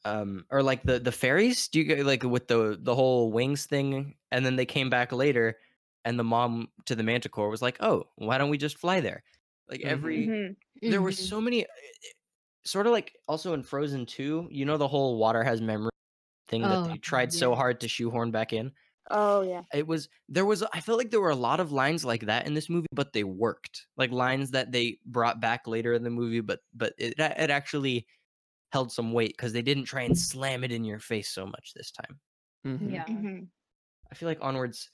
[0.05, 1.69] Um, or like the the fairies.
[1.69, 5.13] Do you get like with the the whole wings thing, and then they came back
[5.13, 5.57] later,
[6.03, 9.23] and the mom to the Manticore was like, "Oh, why don't we just fly there?"
[9.69, 10.55] Like every Mhm.
[10.87, 11.65] there were so many,
[12.65, 14.47] sort of like also in Frozen two.
[14.51, 15.91] You know the whole water has memory
[16.49, 18.73] thing that Oh, they tried so hard to shoehorn back in.
[19.09, 19.65] Oh yeah.
[19.73, 22.47] It was there was I felt like there were a lot of lines like that
[22.47, 23.87] in this movie, but they worked.
[23.97, 28.07] Like lines that they brought back later in the movie, but but it it actually
[28.73, 31.73] held some weight because they didn't try and slam it in your face so much
[31.75, 32.19] this time.
[32.65, 32.91] Mhm.
[32.91, 33.05] Yeah.
[33.07, 33.51] Mhm.
[34.11, 34.91] I feel like Onward's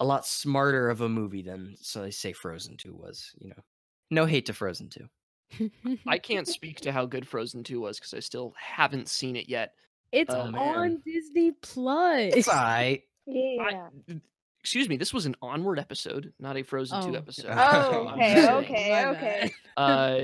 [0.00, 3.62] a lot smarter of a movie than so they say Frozen 2 was, you know.
[4.10, 5.70] No hate to Frozen 2.
[6.06, 9.48] I can't speak to how good Frozen 2 was because I still haven't seen it
[9.48, 9.72] yet.
[10.12, 10.76] it's Oh, man.
[10.76, 12.32] on Disney Plus.
[12.34, 13.02] It's alright.
[13.26, 13.88] Yeah.
[14.60, 17.14] Excuse me, this was an Onward episode, not a Frozen 2 Oh.
[17.18, 17.46] episode.
[17.50, 19.52] Oh, I'm okay, okay, okay.
[19.76, 20.20] Uh,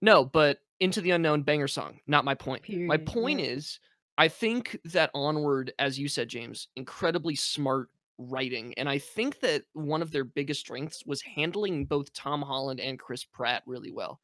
[0.00, 2.00] no, but Into the Unknown banger song.
[2.06, 2.62] Not my point.
[2.68, 3.46] My point yeah.
[3.46, 3.80] is,
[4.16, 7.88] I think that Onward, as you said, James, incredibly smart
[8.20, 12.80] writing, and I think that one of their biggest strengths was handling both Tom Holland
[12.80, 14.20] and Chris Pratt really well.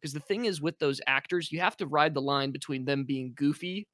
[0.00, 3.04] Because the thing is, with those actors, you have to ride the line between them
[3.04, 3.88] being goofy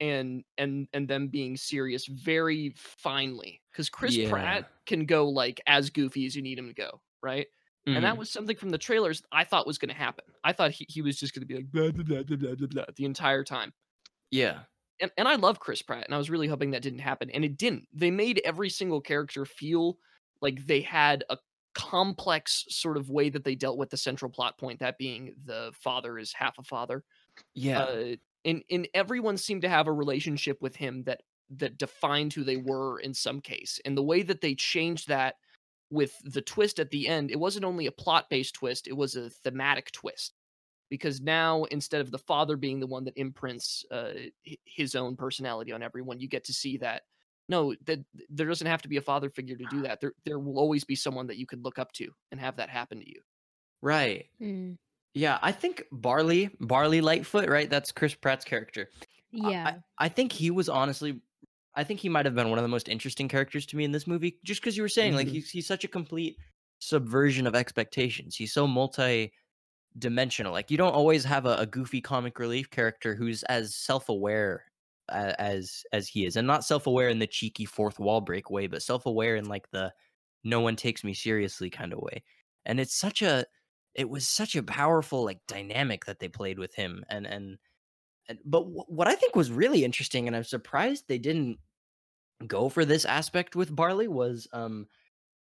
[0.00, 3.62] and and and them being serious very finely.
[3.72, 4.18] Because Chris Yeah.
[4.18, 7.46] Pratt can go like as goofy as you need him to go, right?
[7.94, 8.18] And that Mhm.
[8.18, 10.24] was something from the trailers I thought was going to happen.
[10.42, 12.66] I thought he, he was just going to be like blah, blah, blah, blah, blah,
[12.66, 13.72] blah, the entire time.
[14.30, 14.64] yeah.
[15.00, 17.30] And, and I love Chris Pratt, and I was really hoping that didn't happen.
[17.30, 17.88] And it didn't.
[17.92, 19.98] They made every single character feel
[20.40, 21.38] like they had a
[21.74, 25.72] complex sort of way that they dealt with the central plot point, that being the
[25.74, 27.02] father is half a father.
[27.54, 27.80] Yeah.
[27.80, 32.42] Uh, and, and everyone seemed to have a relationship with him that that defined who
[32.42, 33.80] they were in some case.
[33.84, 35.36] And the way that they changed that
[35.90, 39.16] with the twist at the end, it wasn't only a plot based twist, it was
[39.16, 40.34] a thematic twist.
[40.94, 44.12] Because now, instead of the father being the one that imprints uh,
[44.64, 47.02] his own personality on everyone, you get to see that
[47.48, 47.98] no, that
[48.30, 50.00] there doesn't have to be a father figure to do that.
[50.00, 52.70] There, there will always be someone that you could look up to and have that
[52.70, 53.20] happen to you.
[53.82, 54.26] right.
[54.40, 54.76] Mm,
[55.14, 57.70] Yeah, I think Barley, Barley Lightfoot, right?
[57.70, 58.90] That's Chris Pratt's character.
[59.32, 59.80] Yeah.
[59.98, 61.22] I, I think he was honestly,
[61.74, 63.92] I think he might have been one of the most interesting characters to me in
[63.92, 65.30] this movie, just because you were saying like Mhm.
[65.30, 66.38] he's he's such a complete
[66.80, 68.36] subversion of expectations.
[68.36, 68.66] He's so
[69.94, 70.52] multi-dimensional.
[70.52, 74.64] Like you don't always have a, a goofy comic relief character who's as self-aware
[75.08, 78.82] as as he is, and not self-aware in the cheeky fourth wall break way, but
[78.82, 79.92] self-aware in like the
[80.44, 82.22] no one takes me seriously kind of way.
[82.66, 83.44] And it's such a,
[83.94, 87.58] it was such a powerful like dynamic that they played with him, and and
[88.28, 91.58] and- but wh- what I think was really interesting, and I'm surprised they didn't
[92.46, 94.86] go for this aspect with Barley, was um,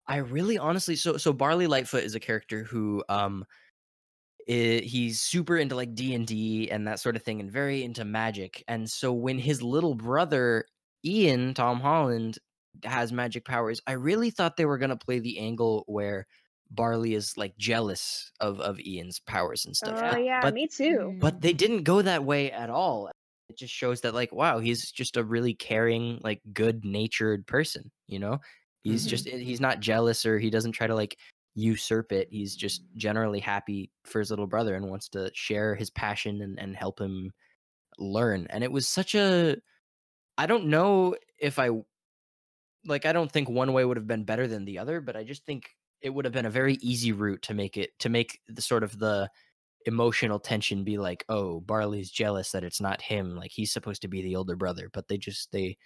[0.08, 3.46] I really honestly so so Barley Lightfoot is a character who um,
[4.50, 7.84] i- he's super into like D and D and that sort of thing, and very
[7.84, 8.64] into magic.
[8.68, 10.66] And so when his little brother
[11.06, 12.38] Ian Tom Holland
[12.84, 16.26] has magic powers, I really thought they were gonna play the angle where
[16.72, 19.98] Barley is like jealous of of Ian's powers and stuff.
[19.98, 21.16] Oh but- yeah, but me too.
[21.22, 23.08] but they didn't go that way at all
[23.50, 27.92] it just shows that like wow he's just a really caring like good natured person
[28.08, 28.40] you know
[28.84, 29.10] he's Mhm.
[29.10, 31.16] just eh, he's not jealous or he doesn't try to like
[31.56, 35.90] usurp it he's just generally happy for his little brother and wants to share his
[35.90, 37.32] passion and, and help him
[38.00, 39.58] learn and it was such a
[40.38, 41.70] i don't know if i
[42.86, 45.24] like i don't think one way would have been better than the other but i
[45.24, 48.40] just think it would have been a very easy route to make it to make
[48.48, 49.30] the sort of the
[49.86, 54.08] emotional tension be like oh barley's jealous that it's not him like he's supposed to
[54.08, 55.78] be the older brother but they just they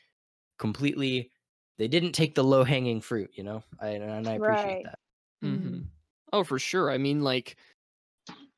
[0.59, 1.31] completely
[1.77, 4.83] they didn't take the low hanging fruit you know I, and i appreciate Right.
[4.83, 4.99] that
[5.43, 5.87] Mhm.
[6.33, 6.91] Oh, for sure.
[6.91, 7.55] I mean, like,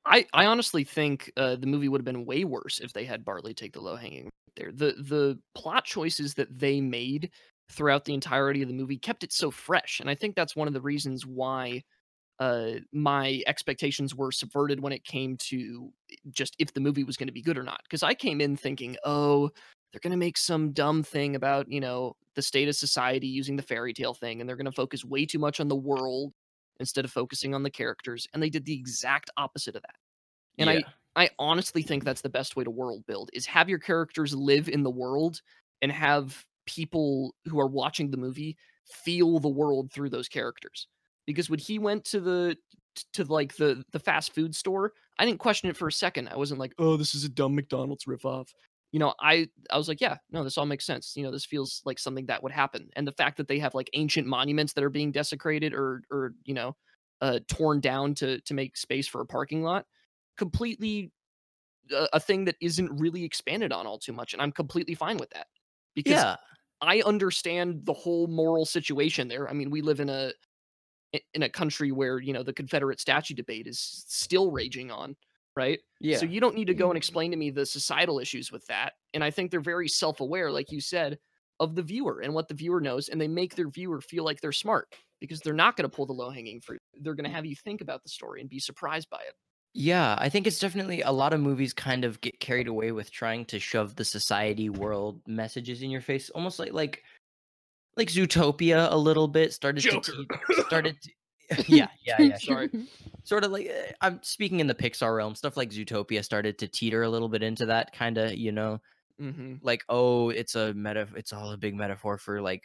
[0.05, 3.23] I I honestly think uh, the movie would have been way worse if they had
[3.25, 4.71] Barley take the low hanging there.
[4.71, 7.31] The the plot choices that they made
[7.69, 10.67] throughout the entirety of the movie kept it so fresh, and I think that's one
[10.67, 11.83] of the reasons why
[12.39, 15.91] uh, my expectations were subverted when it came to
[16.31, 17.81] just if the movie was going to be good or not.
[17.83, 19.51] Because I came in thinking, oh,
[19.93, 23.55] they're going to make some dumb thing about you know the state of society using
[23.57, 26.33] the fairy tale thing, and they're going to focus way too much on the world
[26.79, 29.95] instead of focusing on the characters and they did the exact opposite of that
[30.59, 30.71] and Yeah.
[30.71, 30.83] i
[31.15, 34.69] i honestly think that's the best way to world build is have your characters live
[34.69, 35.41] in the world
[35.81, 40.87] and have people who are watching the movie feel the world through those characters
[41.27, 42.57] because when he went to the
[43.13, 46.27] to like the the fast food store, I didn't question it for a second.
[46.27, 48.53] I wasn't like, "Oh, this is a dumb McDonald's ripoff."
[48.91, 51.15] You know, I I was like, "Yeah, no, this all makes sense.
[51.15, 53.73] You know, this feels like something that would happen." And the fact that they have
[53.73, 56.75] like ancient monuments that are being desecrated or or you know,
[57.21, 59.85] uh, torn down to to make space for a parking lot,
[60.37, 61.11] completely
[61.91, 65.17] a, a thing that isn't really expanded on all too much, and I'm completely fine
[65.17, 65.47] with that
[65.95, 66.37] because Yeah.
[66.81, 69.49] I understand the whole moral situation there.
[69.49, 70.33] I mean, we live in a
[71.33, 75.15] in a country where you know the Confederate statue debate is still raging on,
[75.61, 75.79] right?
[75.99, 76.17] Yeah.
[76.17, 76.97] So you don't need to go and Mhm.
[76.97, 78.93] explain to me the societal issues with that.
[79.13, 81.19] And I think they're very self-aware, like you said,
[81.59, 84.41] of the viewer and what the viewer knows, and they make their viewer feel like
[84.41, 84.87] they're smart
[85.19, 86.81] because they're not going to pull the low-hanging fruit.
[87.01, 89.35] They're going to have you think about the story and be surprised by it.
[89.73, 93.11] Yeah, I think it's definitely a lot of movies kind of get carried away with
[93.11, 97.03] trying to shove the society world messages in your face, almost like like
[97.95, 99.99] like Zootopia a little bit started Joker.
[100.11, 101.09] to te- started to,
[101.67, 102.69] yeah, yeah, yeah, Sorry.
[103.23, 106.67] sort of like eh, I'm speaking in the Pixar realm, stuff like Zootopia started to
[106.67, 108.79] teeter a little bit into that kind of, you know,
[109.19, 112.63] hmm like oh, it's a meta it's all a big metaphor for like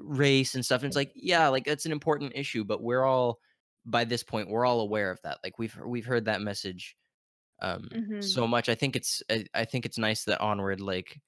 [0.00, 0.82] race and stuff.
[0.82, 3.40] And it's like, yeah, like that's an important issue, but we're all
[3.86, 5.38] by this point we're all aware of that.
[5.44, 6.96] Like we've we've heard that message
[7.62, 8.20] um Mhm.
[8.20, 8.68] so much.
[8.68, 11.20] I think it's I, I think it's nice that Onward like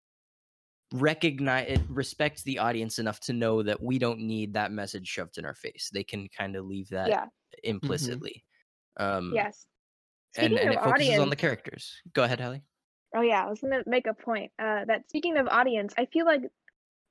[0.93, 5.39] recognize it respects the audience enough to know that we don't need that message shoved
[5.39, 5.91] in our face.
[5.93, 7.27] They can kind of leave that yeah.
[7.63, 8.45] implicitly.
[8.99, 9.67] Um Yes.
[10.37, 11.93] and, Speaking and it of focuses audience, on the characters.
[12.15, 12.63] Go ahead, Hallie.
[13.15, 14.53] Oh yeah, I was gonna make a point.
[14.59, 16.43] Uh, that speaking of audience, I feel like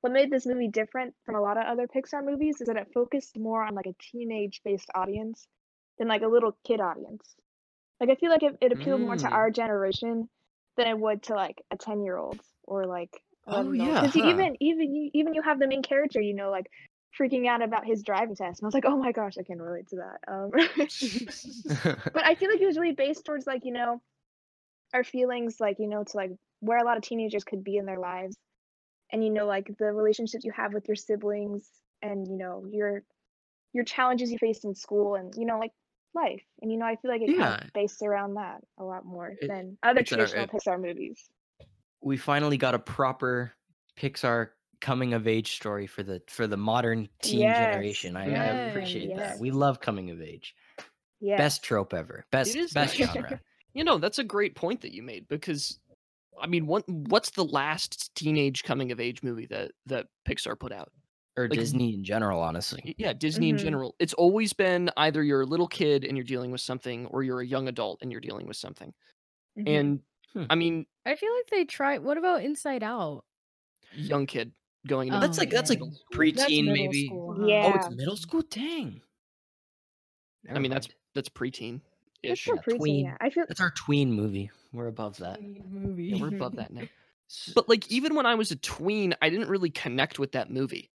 [0.00, 2.92] what made this movie different from a lot of other Pixar movies is that it
[2.94, 5.48] focused more on like a teenage-based audience
[5.98, 7.34] than like a little kid audience.
[8.00, 9.32] Like I feel like it, it appealed more to Mm.
[9.32, 10.28] our generation
[10.76, 13.10] than it would to like a ten-year-old or like
[13.48, 14.28] Oh, yeah, because huh.
[14.28, 16.66] even even you even you have the main character, you know, like
[17.18, 19.60] freaking out about his driving test, and I was like, oh my gosh, I can
[19.60, 20.20] relate to that.
[20.32, 20.50] Um,
[22.12, 24.00] but I feel like it was really based towards like you know
[24.94, 26.30] our feelings like you know to like
[26.60, 28.36] where a lot of teenagers could be in their lives
[29.12, 31.68] and you know like the relationships you have with your siblings
[32.02, 33.02] and you know your
[33.72, 35.72] your challenges you faced in school and you know like
[36.14, 39.04] life and you know I feel like it kind of based around that a lot
[39.04, 41.28] more It- than other it's traditional it- Pixar movies.
[42.02, 43.52] We finally got a proper
[43.98, 48.16] Pixar coming of age story for the for the modern teen Yes, generation.
[48.16, 49.38] I, I yes, appreciate that.
[49.38, 50.54] We love coming of age.
[51.20, 51.36] Yeah.
[51.36, 52.24] Best trope ever.
[52.30, 52.94] Best best nice.
[53.12, 53.40] genre.
[53.74, 55.78] You know, that's a great point that you made because
[56.40, 60.72] I mean, what what's the last teenage coming of age movie that that Pixar put
[60.72, 60.90] out?
[61.36, 62.94] Or Like- Disney in general, honestly.
[62.98, 63.60] Yeah, Disney in Mhm.
[63.60, 63.94] general.
[64.00, 67.40] It's always been either you're a little kid and you're dealing with something or you're
[67.40, 68.92] a young adult and you're dealing with something.
[69.56, 69.68] Mhm.
[69.68, 70.00] And
[70.34, 70.44] Hmm.
[70.50, 71.98] I mean, I feel like they try.
[71.98, 73.24] What about Inside Out?
[73.94, 74.52] young kid
[74.86, 75.86] going into Oh, That's like that's like yeah.
[75.86, 75.98] middle.
[76.10, 77.06] That's preteen maybe.
[77.06, 77.46] school, huh?
[77.46, 77.72] Yeah.
[77.74, 78.42] Oh, it's middle school?
[78.50, 79.00] Dang.
[80.50, 80.94] I mean, that's mind.
[81.14, 81.80] that's preteen
[82.22, 82.44] It's ish.
[82.44, 83.04] for yeah, preteen, tween.
[83.06, 83.16] yeah.
[83.20, 84.50] I feel That's our tween movie.
[84.72, 85.40] We're above that.
[85.42, 86.04] Movie.
[86.04, 86.82] Yeah, we're above that now.
[87.54, 90.90] But like even when I was a tween, I didn't really connect with that movie.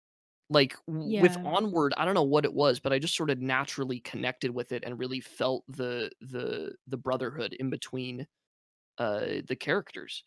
[0.51, 3.40] Like w- with Onward, I don't know what it was, but I just sort of
[3.40, 8.27] naturally connected with it and really felt the the the brotherhood in between
[8.98, 10.24] uh the characters.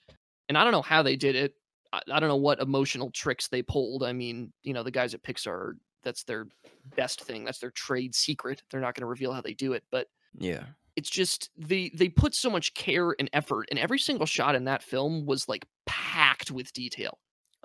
[0.49, 1.55] And I don't know how they did it.
[1.93, 4.03] I, I don't know what emotional tricks they pulled.
[4.03, 5.73] I mean, you know, the guys at Pixar,
[6.03, 6.47] that's their
[6.95, 7.45] best thing.
[7.45, 8.61] That's their trade secret.
[8.69, 10.65] They're not going to reveal how they do it, but Yeah.
[10.95, 14.65] it's just they they put so much care and effort and every single shot in
[14.65, 17.17] that film was like packed with detail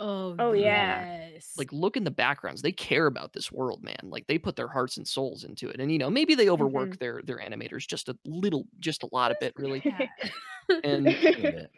[0.02, 1.28] Oh, Oh, yeah.
[1.34, 1.52] yes.
[1.58, 4.66] like look in the backgrounds they care about this world man like they put their
[4.68, 8.08] hearts and souls into it and you know maybe they overwork their their animators just
[8.08, 10.06] a little just a lot of it really Yeah.
[10.84, 11.70] and A little bit.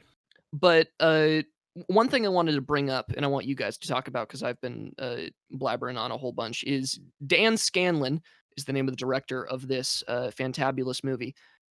[0.52, 1.42] but uh
[1.86, 4.28] one thing i wanted to bring up and i want you guys to talk about
[4.28, 5.16] because i've been uh
[5.54, 8.20] blabbering on a whole bunch is dan scanlon
[8.56, 11.34] is the name of the director of this uh fantabulous movie.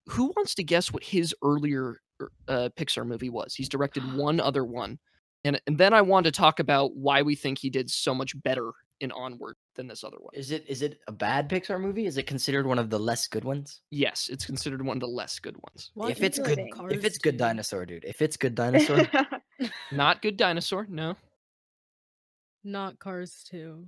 [0.09, 3.55] Who wants to guess what his earlier er, uh pixar movie was?
[3.55, 4.99] He's directed one other one.
[5.43, 8.39] And, and then i want to talk about why we think he did so much
[8.43, 8.71] better
[9.01, 12.05] in onward than this other one Is it is it a bad Pixar movie?
[12.07, 13.81] Is it considered one of the less good ones?
[13.91, 16.59] yes it's considered one of the less good ones What if it's good.
[16.73, 17.37] Cars if it's good two?
[17.37, 18.05] dinosaur, dude.
[18.05, 19.07] If it's good dinosaur,
[19.91, 21.15] not good dinosaur no
[22.63, 23.85] Not Cars 2.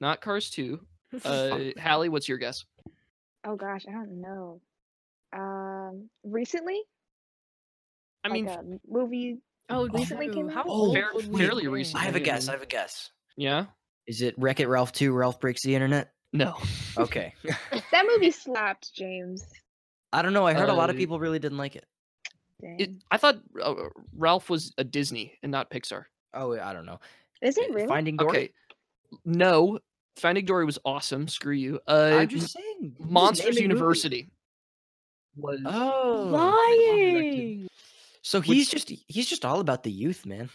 [0.00, 0.80] not cars 2
[1.24, 2.64] uh hallie what's your guess
[3.44, 4.60] oh gosh, I don't know.
[5.32, 6.80] Um, recently,
[8.24, 9.38] i mean like a movie.
[9.68, 10.34] oh, recently true.
[10.34, 10.66] came How out?
[10.66, 11.68] old Fair- fairly be?
[11.68, 12.00] recent.
[12.02, 12.48] I have a guess.
[12.48, 13.10] I have a guess.
[13.36, 13.66] yeah
[14.06, 15.12] Is it Wreck It Ralph 2?
[15.12, 16.12] Ralph breaks the internet.
[16.32, 16.56] no
[16.96, 17.34] Okay.
[17.92, 19.44] That movie slapped, James.
[20.12, 20.46] I don't know.
[20.46, 21.84] I heard a lot of Uh, people really didn't like it.
[22.62, 23.74] It, I thought uh,
[24.16, 26.04] Ralph was a Disney and not Pixar.
[26.32, 27.00] Oh, I don't know.
[27.42, 27.88] Is it Uh, really?
[27.88, 28.28] Finding Dory.
[28.30, 28.50] Okay,
[29.26, 29.78] no,
[30.16, 31.28] Finding Dory was awesome.
[31.28, 31.78] Screw you.
[31.86, 32.96] Uh, I'm just saying.
[32.98, 33.78] Monsters naming movies.
[33.78, 34.30] University.
[35.36, 37.68] was Oh, Lying.
[38.22, 40.48] so Which- he's just he's just all about the youth, man.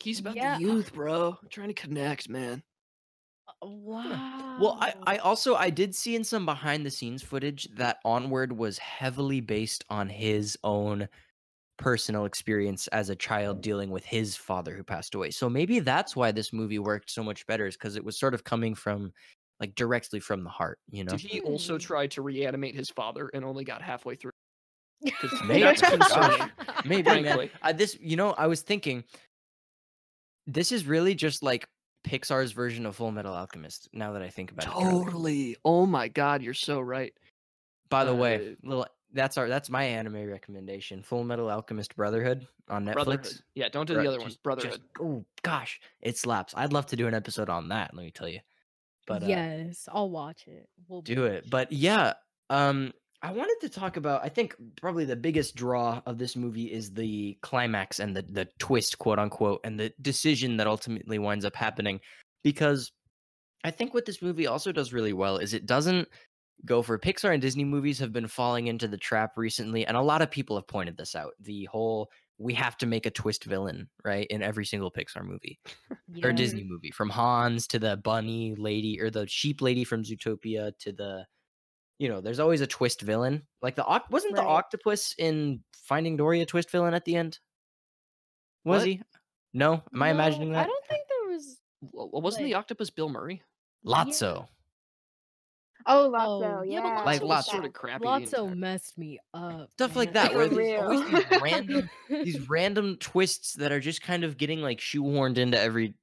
[0.00, 0.56] he's about Yeah.
[0.56, 1.38] the youth, bro.
[1.50, 2.62] trying to connect, man.
[3.62, 4.22] Wow.
[4.56, 8.52] Well, I, I also I did see in some behind the scenes footage that Onward
[8.52, 11.08] was heavily based on his own
[11.78, 15.30] personal experience as a child dealing with his father who passed away.
[15.32, 18.34] So maybe that's why this movie worked so much better is because it was sort
[18.34, 19.12] of coming from
[19.60, 21.18] like directly from the heart, you know.
[21.18, 21.84] Did he also Hmm.
[21.84, 24.32] try to reanimate his father and only got halfway through?
[25.42, 25.72] Maybe.
[25.72, 26.52] that's concerning.
[26.84, 27.40] Maybe man.
[27.62, 29.04] I, this you know, I was thinking
[30.46, 31.68] this is really just like
[32.04, 34.70] Pixar's version of Fullmetal Alchemist now that I think about it.
[34.70, 35.56] Totally.
[35.64, 37.12] Oh my god, you're so right.
[37.90, 41.02] By the way, Uh, little that's our that's my anime recommendation.
[41.02, 42.94] Fullmetal Alchemist Brotherhood on Netflix.
[42.94, 43.32] Brotherhood.
[43.54, 44.28] Yeah, don't do Bro, the other one.
[44.28, 44.70] just- Brotherhood.
[44.80, 46.54] just- oh gosh, it slaps.
[46.56, 47.94] I'd love to do an episode on that.
[47.94, 48.40] Let me tell you.
[49.06, 50.68] But uh, yes, I'll watch it.
[50.88, 51.48] We'll do it.
[51.50, 52.14] But yeah,
[52.50, 52.92] um,
[53.22, 54.24] I wanted to talk about.
[54.24, 58.48] I think probably the biggest draw of this movie is the climax and the the
[58.58, 62.00] twist, quote unquote, and the decision that ultimately winds up happening.
[62.42, 62.90] Because
[63.62, 66.08] I think what this movie also does really well is it doesn't
[66.64, 70.02] go for Pixar and Disney movies have been falling into the trap recently, and a
[70.02, 71.32] lot of people have pointed this out.
[71.40, 75.60] The whole we have to make a twist villain, right, in every single Pixar movie
[76.24, 80.72] or Disney movie, from Hans to the bunny lady or the sheep lady from Zootopia
[80.80, 81.24] to the,
[82.02, 83.42] you know, there's always a twist villain.
[83.62, 87.38] Like the oc- wasn't the octopus in Finding Dory a twist villain at the end?
[88.64, 88.88] Was What?
[88.88, 89.02] he?
[89.54, 90.64] No, am I imagining that?
[90.64, 91.58] I don't think there was.
[91.92, 93.42] W- wasn't the octopus Bill Murray?
[93.86, 94.48] Lotso.
[95.86, 96.74] Oh, Lotso, Oh, yeah.
[96.84, 97.50] Yeah, but Like Lotso was Lotso.
[97.50, 98.04] sort of crappy.
[98.04, 99.70] the Lotso messed me up.
[99.72, 104.24] Stuff like that, where there's always these random these random twists that are just kind
[104.24, 105.94] of getting like shoehorned into every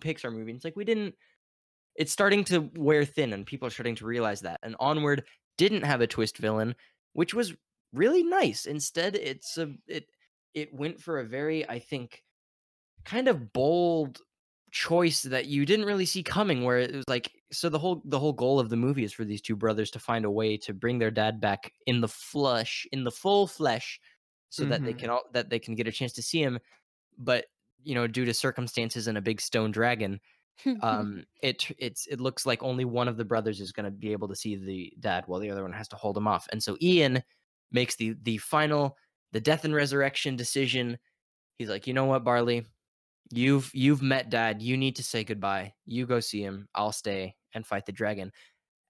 [0.00, 0.52] Pixar movie.
[0.52, 1.14] It's like we didn't.
[1.96, 4.60] It's starting to wear thin, and people are starting to realize that.
[4.62, 5.24] And Onward
[5.58, 6.74] didn't have a twist villain,
[7.14, 7.54] which was
[7.92, 8.66] really nice.
[8.66, 10.06] Instead, it's a it
[10.54, 12.24] it went for a very, I think,
[13.04, 14.20] kind of bold
[14.72, 18.18] choice that you didn't really see coming where it was like so the whole the
[18.18, 20.74] whole goal of the movie is for these two brothers to find a way to
[20.74, 24.00] bring their dad back in the flesh in the full flesh
[24.50, 24.94] so that they Mhm.
[24.94, 26.58] can all that they can get a chance to see him
[27.18, 27.46] but
[27.84, 30.20] you know due to circumstances and a big stone dragon
[30.80, 34.12] um it it's it looks like only one of the brothers is going to be
[34.12, 36.62] able to see the dad while the other one has to hold him off and
[36.62, 37.22] so ian
[37.72, 38.96] makes the the final
[39.32, 40.98] the death and resurrection decision.
[41.58, 42.66] He's like you know what barley?
[43.30, 44.62] You've you've met dad.
[44.62, 45.74] You need to say goodbye.
[45.86, 46.68] You go see him.
[46.74, 48.32] I'll stay and fight the dragon.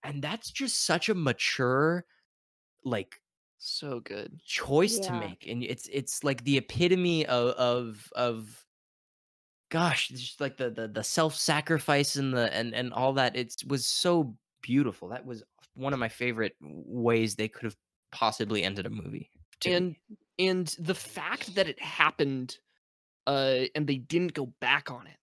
[0.02, 2.06] And that's just such a mature
[2.84, 3.20] like
[3.58, 4.40] So good.
[4.44, 8.65] choice to make and it's it's like the epitome of of of
[9.78, 13.86] gosh just like the the, the self-sacrifice and the and and all that it was
[13.86, 15.42] so beautiful that was
[15.74, 17.76] one of my favorite ways they could have
[18.12, 19.30] possibly ended a movie.
[19.66, 19.94] And
[20.38, 22.56] and the fact that it happened
[23.26, 25.16] uh and they didn't go back on it.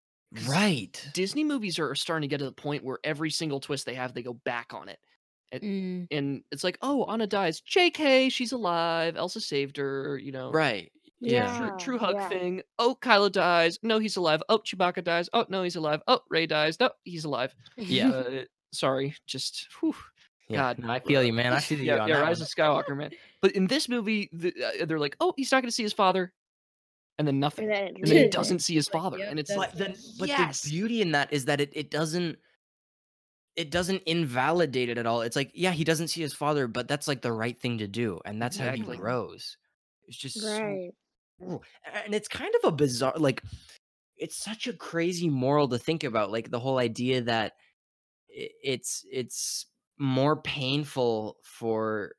[0.48, 3.96] right Disney movies are starting to get to the point where every single twist they
[3.96, 5.00] have, they go back on it.
[5.54, 7.62] Mm, And it's like, oh, Anna dies.
[7.62, 9.16] JK, she's alive.
[9.16, 10.52] Elsa saved her, you know.
[10.52, 10.92] right
[11.24, 12.30] yeah, True, true hug yeah.
[12.30, 12.62] thing.
[12.80, 13.80] Oh, Kylo dies.
[13.84, 14.44] No, he's alive.
[14.50, 15.30] Oh, Chewbacca dies.
[15.34, 16.02] Oh, no, he's alive.
[16.08, 16.80] Oh, Rey dies.
[16.80, 17.56] No, he's alive.
[17.78, 18.10] Yeah.
[18.10, 19.96] Uh, sorry, just whew.
[20.50, 20.58] yeah.
[20.58, 22.44] God, no, i feel you man i see you yeah, on yeah, that Rise one.
[22.44, 23.12] of Skywalker, man.
[23.42, 25.94] But in this movie, the, uh, they're like, oh, he's not going to see his
[25.94, 26.34] father,
[27.18, 29.56] and then nothing, And then and then he doesn't see his father, yep, and it's
[29.56, 30.62] like, but the but yes!
[30.62, 32.38] the beauty in that is that it, it doesn't
[33.56, 36.88] it doesn't invalidate it at all it's like yeah he doesn't see his father but
[36.88, 39.58] that's like the right thing to do and that's how he grows
[40.08, 40.60] it's just Right.
[40.60, 40.96] cool.
[42.06, 43.44] And it's kind of a bizarre like
[44.18, 47.54] it's such a crazy moral to think about like the whole idea that
[48.30, 49.66] it's it's
[49.98, 52.14] more painful for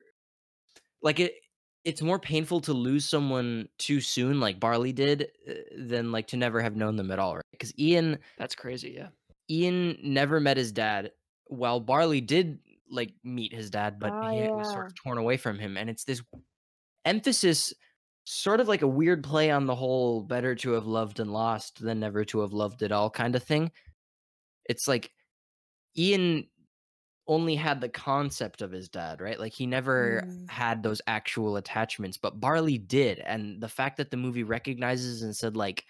[1.03, 1.35] like it
[1.85, 6.37] it's more painful to lose someone too soon like barley did uh, than like to
[6.37, 9.09] never have known them at all right because ian that's crazy, yeah.
[9.51, 11.11] ian never met his dad
[11.47, 12.59] while barley did
[12.91, 15.91] like meet his dad but Oh, he was sort of torn away from him and
[15.91, 16.23] it's this
[17.05, 17.75] emphasis
[18.25, 21.81] sort of like a weird play on the whole better to have loved and lost
[21.81, 23.71] than never to have loved at all kind of thing.
[24.69, 25.13] It's like
[25.99, 26.49] ian
[27.29, 29.41] only had the concept of his dad right?
[29.41, 30.49] Like he never Mm.
[30.49, 35.37] had those actual attachments but barley did and the fact that the movie recognizes and
[35.37, 35.87] said like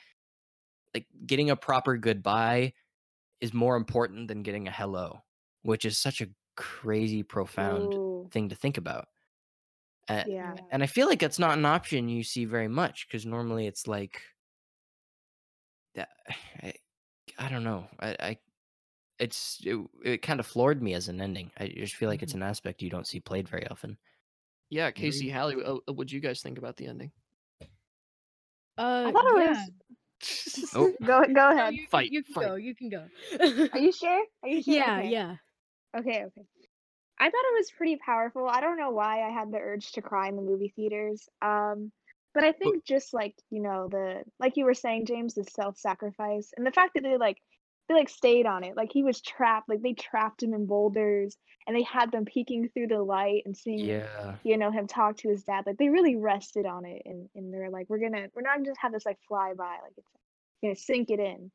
[0.94, 2.72] like getting a proper goodbye
[3.40, 5.22] is more important than getting a hello
[5.62, 9.08] which is such a crazy profound Ooh, thing to think about
[10.08, 10.54] A- yeah.
[10.70, 13.86] and I feel like that's not an option you see very much because normally it's
[13.86, 14.20] like
[15.94, 16.08] that.
[16.62, 16.74] I,
[17.38, 17.86] I don't know.
[18.00, 18.38] I, I
[19.18, 21.50] it's it, it kind of floored me as an ending.
[21.58, 23.96] I just feel like it's an aspect you don't see played very often.
[24.70, 27.12] Yeah, Casey, Hallie, uh, what do you guys think about the ending?
[28.76, 29.50] Uh, I thought it yeah.
[29.50, 29.70] was.
[30.74, 30.92] Oh.
[31.06, 31.74] Go go No, ahead.
[31.74, 32.48] you, Fight, You can fight.
[32.48, 32.54] go.
[32.56, 33.04] You can go.
[33.72, 34.24] Are you sure?
[34.42, 34.74] Are you sure?
[34.74, 35.10] yeah, Okay.
[35.10, 35.36] yeah.
[35.96, 36.42] Okay, okay.
[37.24, 38.46] I thought it was pretty powerful.
[38.48, 41.26] I don't know why I had the urge to cry in the movie theaters.
[41.40, 41.90] Um,
[42.34, 46.52] but I think just like, you know, the like you were saying, James, the self-sacrifice
[46.56, 47.38] and the fact that they like
[47.88, 48.76] they like stayed on it.
[48.76, 52.68] Like he was trapped, like they trapped him in boulders and they had them peeking
[52.68, 54.36] through the light and seeing Yeah.
[54.44, 55.64] you know him talk to his dad.
[55.66, 58.66] Like they really rested on it and, and they're like, We're gonna we're not gonna
[58.66, 60.06] just have this like fly by, like it's
[60.62, 61.50] gonna sink it in.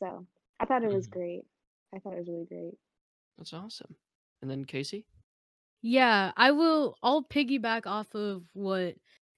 [0.00, 0.26] So
[0.60, 1.12] I thought it was Mhm.
[1.12, 1.46] great.
[1.94, 2.74] I thought it was really great.
[3.38, 3.96] That's awesome.
[4.42, 5.06] And then Casey?
[5.86, 6.96] Yeah, I will.
[7.02, 8.94] I'll piggyback off of what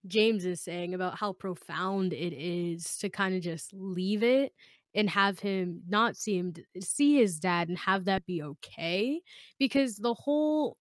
[0.07, 4.53] James is saying about how profound it is to kind of just leave it
[4.95, 9.21] and have him not see him, see his dad and have that be okay.
[9.59, 10.77] Because the whole,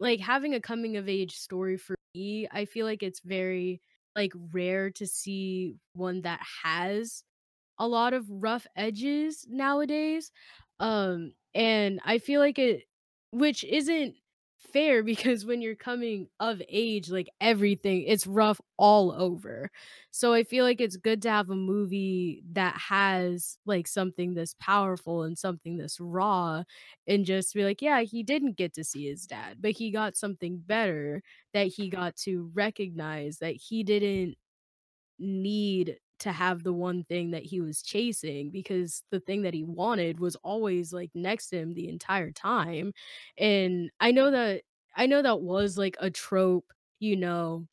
[0.00, 3.80] like, having a coming of age story for me, I feel like it's very,
[4.16, 7.24] like, rare to see one that has
[7.78, 10.30] a lot of rough edges nowadays.
[10.80, 12.84] Um, and I feel like it,
[13.32, 14.16] which isn't
[14.72, 19.70] fair because when you're coming of age, like everything, it's rough all over.
[20.10, 24.54] So I feel like it's good to have a movie that has like something this
[24.60, 26.64] powerful and something this raw
[27.06, 30.16] and just be like, yeah, he didn't get to see his dad, but he got
[30.16, 31.22] something better
[31.54, 34.36] that he got to recognize that he didn't
[35.18, 39.64] need to have the one thing that he was chasing because the thing that he
[39.64, 42.92] wanted was always like next to him the entire time.
[43.38, 44.62] And I know that
[44.96, 47.66] I know that was like a trope, you know,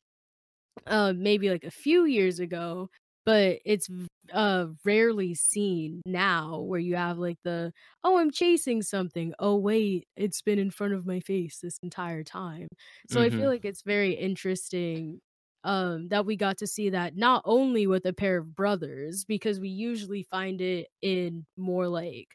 [0.86, 2.88] uh maybe like a few years ago
[3.26, 3.88] but it's
[4.32, 7.72] uh rarely seen now where you have like the
[8.04, 12.24] oh i'm chasing something oh wait it's been in front of my face this entire
[12.24, 12.68] time
[13.06, 13.30] so i Mhm.
[13.30, 15.20] feel like it's very interesting
[15.64, 19.60] um that we got to see that not only with a pair of brothers because
[19.60, 22.28] we usually find it in more like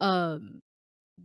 [0.00, 0.60] um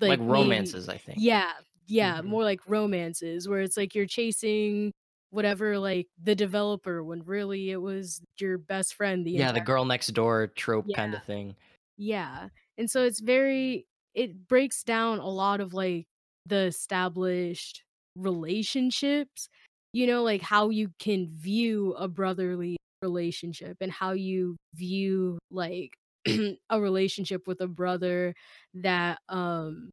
[0.07, 1.21] Like, like maybe romances, I think.
[1.21, 1.53] yeah,
[1.87, 2.23] yeah, Mhm.
[2.23, 4.93] more like romances where it's like you're chasing
[5.31, 9.85] whatever like the developer when really it was your best friend the Yeah, the girl
[9.85, 11.55] next door trope yeah, kind of thing.
[11.97, 12.49] yeah.
[12.77, 16.07] And so it's very it breaks down a lot of like
[16.45, 17.83] the established
[18.15, 19.49] relationships,
[19.95, 25.97] you know, like how you can view a brotherly relationship and how you view like
[26.27, 28.35] a relationship with a brother
[28.75, 29.91] that um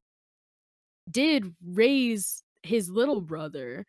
[1.10, 3.84] did raise his little brother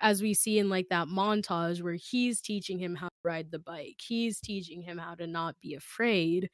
[0.00, 3.58] as we see in like that montage where he's teaching him how to ride the
[3.58, 6.50] bike he's teaching him how to not be afraid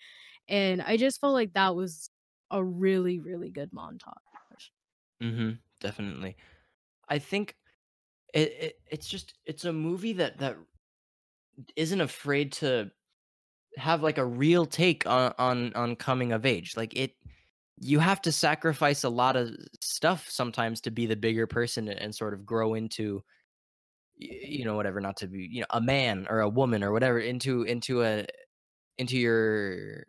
[0.49, 2.11] and i just felt like that was
[2.51, 4.15] a really really good montage
[5.23, 5.61] Mhm.
[5.81, 6.37] Definitely.
[7.09, 7.57] I think
[8.33, 10.57] it, it it's just it's a movie that that
[11.77, 12.91] isn't afraid to
[13.77, 16.77] have like a real take on on on coming of age.
[16.77, 17.15] Like it
[17.79, 22.15] you have to sacrifice a lot of stuff sometimes to be the bigger person and,
[22.15, 23.23] sort of grow into
[24.17, 27.19] you know whatever not to be you know a man or a woman or whatever
[27.19, 28.25] into into a
[28.99, 30.05] into your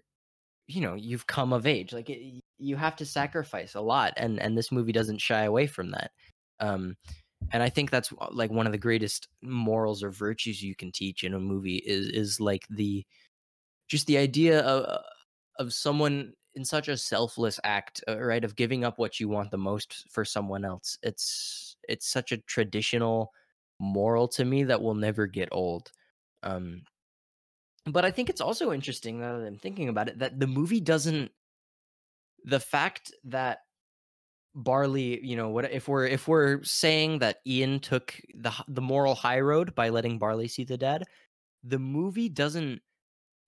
[0.68, 4.40] you know you've come of age like it, you have to sacrifice a lot and
[4.40, 6.12] and this movie doesn't shy away from that
[6.60, 6.96] um
[7.52, 10.92] and i think that's uh, like one of the greatest morals or virtues you can
[10.92, 13.06] teach in a movie is is like the
[13.88, 15.02] just the idea of uh,
[15.60, 19.52] of someone in such a selfless act uh, right of giving up what you want
[19.52, 20.98] the most for someone else.
[21.02, 23.32] It's it's such a traditional
[23.80, 25.92] moral to me that will never get old
[26.44, 26.82] um
[27.88, 31.32] but i think it's also interesting that i'm thinking about it that the movie doesn't
[32.46, 33.60] the fact that
[34.56, 39.16] barley you know what if we're if we're saying that ian took the the moral
[39.16, 41.04] high road by letting barley see the dad
[41.64, 42.82] the movie doesn't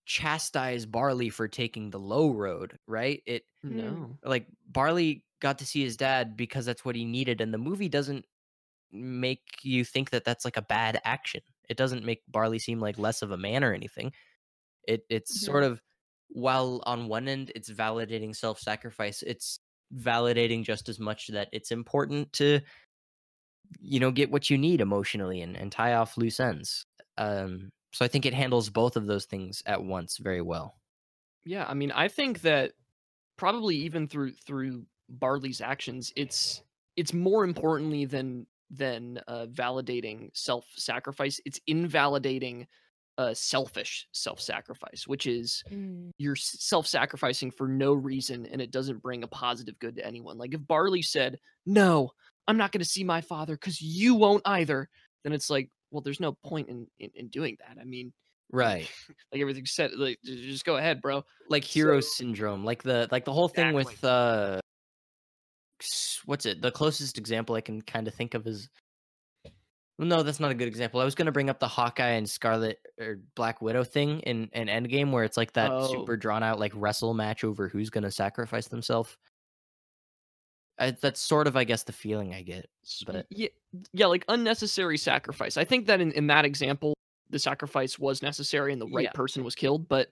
[0.06, 3.22] chastise barley for taking the low road right?
[3.26, 3.78] It hmm.
[3.78, 4.18] No.
[4.24, 7.89] like barley got to see his dad because that's what he needed and the movie
[7.89, 8.26] doesn't
[8.91, 11.41] make you think that that's like a bad action.
[11.68, 14.14] It doesn't make barley seem like less of a man or anything.
[14.88, 15.45] It it's mm-hmm.
[15.45, 15.82] sort of
[16.30, 19.60] while on one end it's validating self-sacrifice it's
[19.97, 22.59] validating just as much that it's important to
[23.79, 26.85] you know get what you need emotionally and, and tie off loose ends
[27.17, 30.75] um so i think it handles both of those things at once very well
[31.45, 32.73] Yeah, I mean, I think that
[33.37, 36.63] probably even through through Barley's actions, it's
[36.95, 41.39] it's more importantly than than uh, validating self-sacrifice.
[41.45, 42.67] It's invalidating
[43.18, 45.63] uh, selfish self-sacrifice, which is
[46.18, 50.38] you're self-sacrificing for no reason and it doesn't bring a positive good to anyone.
[50.38, 52.11] Like if Barley said, "No,
[52.47, 54.89] I'm not going to see my father cuz you won't either."
[55.24, 57.78] then it's like, well, there's no point in in, in doing that.
[57.82, 58.13] I mean,
[58.51, 58.88] Right.
[59.32, 59.97] like everything's set.
[59.97, 61.24] Like just go ahead, bro.
[61.49, 62.63] Like hero So- syndrome.
[62.63, 64.59] Like the like the whole thing with uh
[66.26, 66.61] what's it?
[66.61, 68.70] The closest example I can kind of think of is
[69.97, 70.99] no, that's not a good example.
[70.99, 74.49] I was going to bring up the Hawkeye and Scarlet or Black Widow thing in
[74.53, 75.87] in Endgame where it's like that Oh.
[75.87, 79.15] super drawn out like wrestle match over who's going to sacrifice themselves.
[80.77, 82.69] That's sort of I guess the feeling I get.
[83.05, 83.47] But- yeah,
[83.93, 85.55] yeah, like unnecessary sacrifice.
[85.55, 86.93] I think that in, in that example,
[87.29, 89.11] the sacrifice was necessary and the right Yeah.
[89.13, 90.09] person was killed, but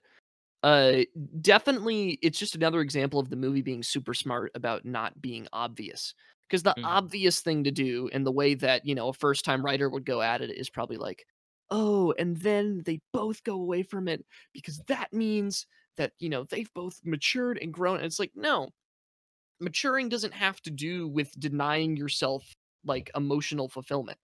[0.64, 1.02] uh
[1.42, 6.14] definitely it's just another example of the movie being super smart about not being obvious.
[6.48, 6.84] Because the Mhm.
[6.84, 10.06] obvious thing to do and the way that, you know, a first time writer would
[10.06, 11.26] go at it is probably like,
[11.70, 15.66] oh, and then they both go away from it because that means
[15.98, 17.98] that, you know, they've both matured and grown.
[17.98, 18.70] And it's like, no.
[19.60, 22.54] Maturing doesn't have to do with denying yourself
[22.84, 24.18] like emotional fulfillment.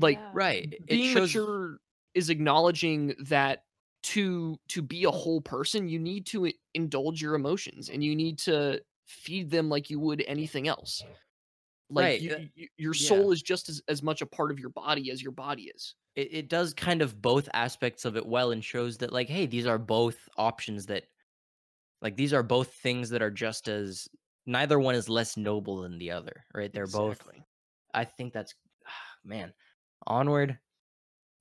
[0.00, 0.30] Like Yeah.
[0.32, 0.68] Right.
[0.86, 1.78] It being shows mature
[2.14, 3.64] is acknowledging that
[4.04, 8.38] to to be a whole person you need to indulge your emotions and you need
[8.38, 11.02] to feed them like you would anything else.
[11.90, 13.08] Like Right, you, uh, you- your yeah.
[13.08, 15.94] soul is just as, as much a part of your body as your body is.
[16.16, 19.46] It, it does kind of both aspects of it well and shows that like hey
[19.46, 21.04] these are both options that
[22.02, 24.08] like these are both things that are just as
[24.46, 26.72] neither one is less noble than the other right?
[26.72, 27.26] They're both
[27.94, 28.54] i think that's
[29.24, 29.52] man
[30.06, 30.58] onward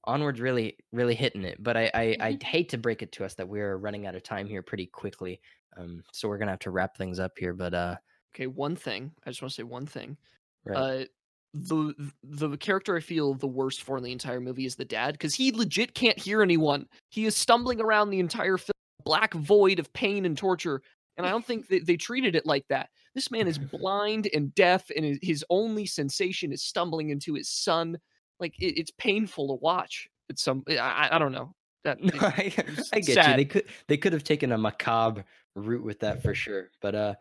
[0.06, 3.34] onward's really really hitting it but i i i hate to break it to us
[3.36, 5.40] that we're running out of time here pretty quickly
[5.78, 7.96] um so we're gonna have to wrap things up here but uh
[8.34, 10.18] okay one thing i just want to say one thing
[10.66, 11.06] right uh
[11.54, 11.94] the
[12.24, 15.36] the character I feel the worst for in the entire movie is the dad because
[15.36, 16.88] he legit can't hear anyone.
[17.10, 18.74] He is stumbling around the entire film,
[19.04, 20.82] black void of pain and torture,
[21.18, 22.90] and I don't think that they treated it like that.
[23.14, 27.50] This man is blind and deaf, and his- his only sensation is stumbling into his
[27.50, 28.00] son.
[28.44, 30.10] Like it, it's painful to watch.
[30.30, 31.54] It's some I, I- I don't know
[31.86, 33.36] that No, I, was I get you.
[33.36, 35.26] They could they could have taken a macabre
[35.56, 36.70] route with that for sure.
[36.82, 37.14] But uh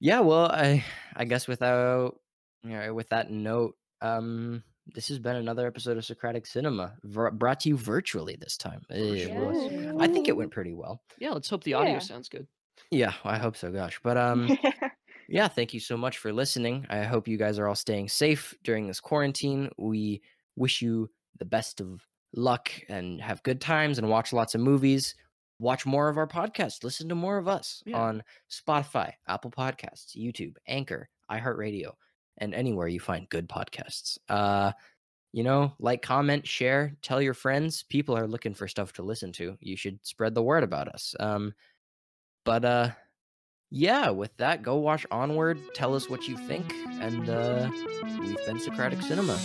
[0.00, 0.84] yeah, well, I
[1.16, 2.18] I guess without
[2.62, 4.62] you know, with that note, um
[4.94, 8.82] this has been another episode of Socratic Cinema vir- brought to you virtually this time.
[8.90, 9.34] Eh, sure.
[9.52, 11.00] well, I think it went pretty well.
[11.18, 11.30] yeah.
[11.30, 11.98] Let's hope the audio Yeah.
[12.00, 12.46] sounds good.
[12.90, 13.98] Yeah, I hope so, gosh.
[14.02, 14.58] But um
[15.34, 16.86] yeah, thank you so much for listening.
[16.88, 19.68] I hope you guys are all staying safe during this quarantine.
[19.76, 20.22] We
[20.54, 21.10] wish you
[21.40, 22.06] the best of
[22.36, 25.16] luck and have good times and watch lots of movies.
[25.58, 26.84] Watch more of our podcast.
[26.84, 27.98] Listen to more of us Yeah.
[27.98, 31.94] on Spotify, Apple Podcasts, YouTube, Anchor, iHeartRadio,
[32.38, 34.16] and anywhere you find good podcasts.
[34.28, 34.70] Uh,
[35.32, 37.82] you know, like, comment, share, tell your friends.
[37.82, 39.58] People are looking for stuff to listen to.
[39.60, 41.16] You should spread the word about us.
[41.18, 41.54] Um,
[42.44, 42.90] but uh,
[43.70, 45.58] yeah, with that, go watch Onward.
[45.74, 47.70] Tell us what you think, and uh,
[48.20, 49.38] we've been Socratic Cinema.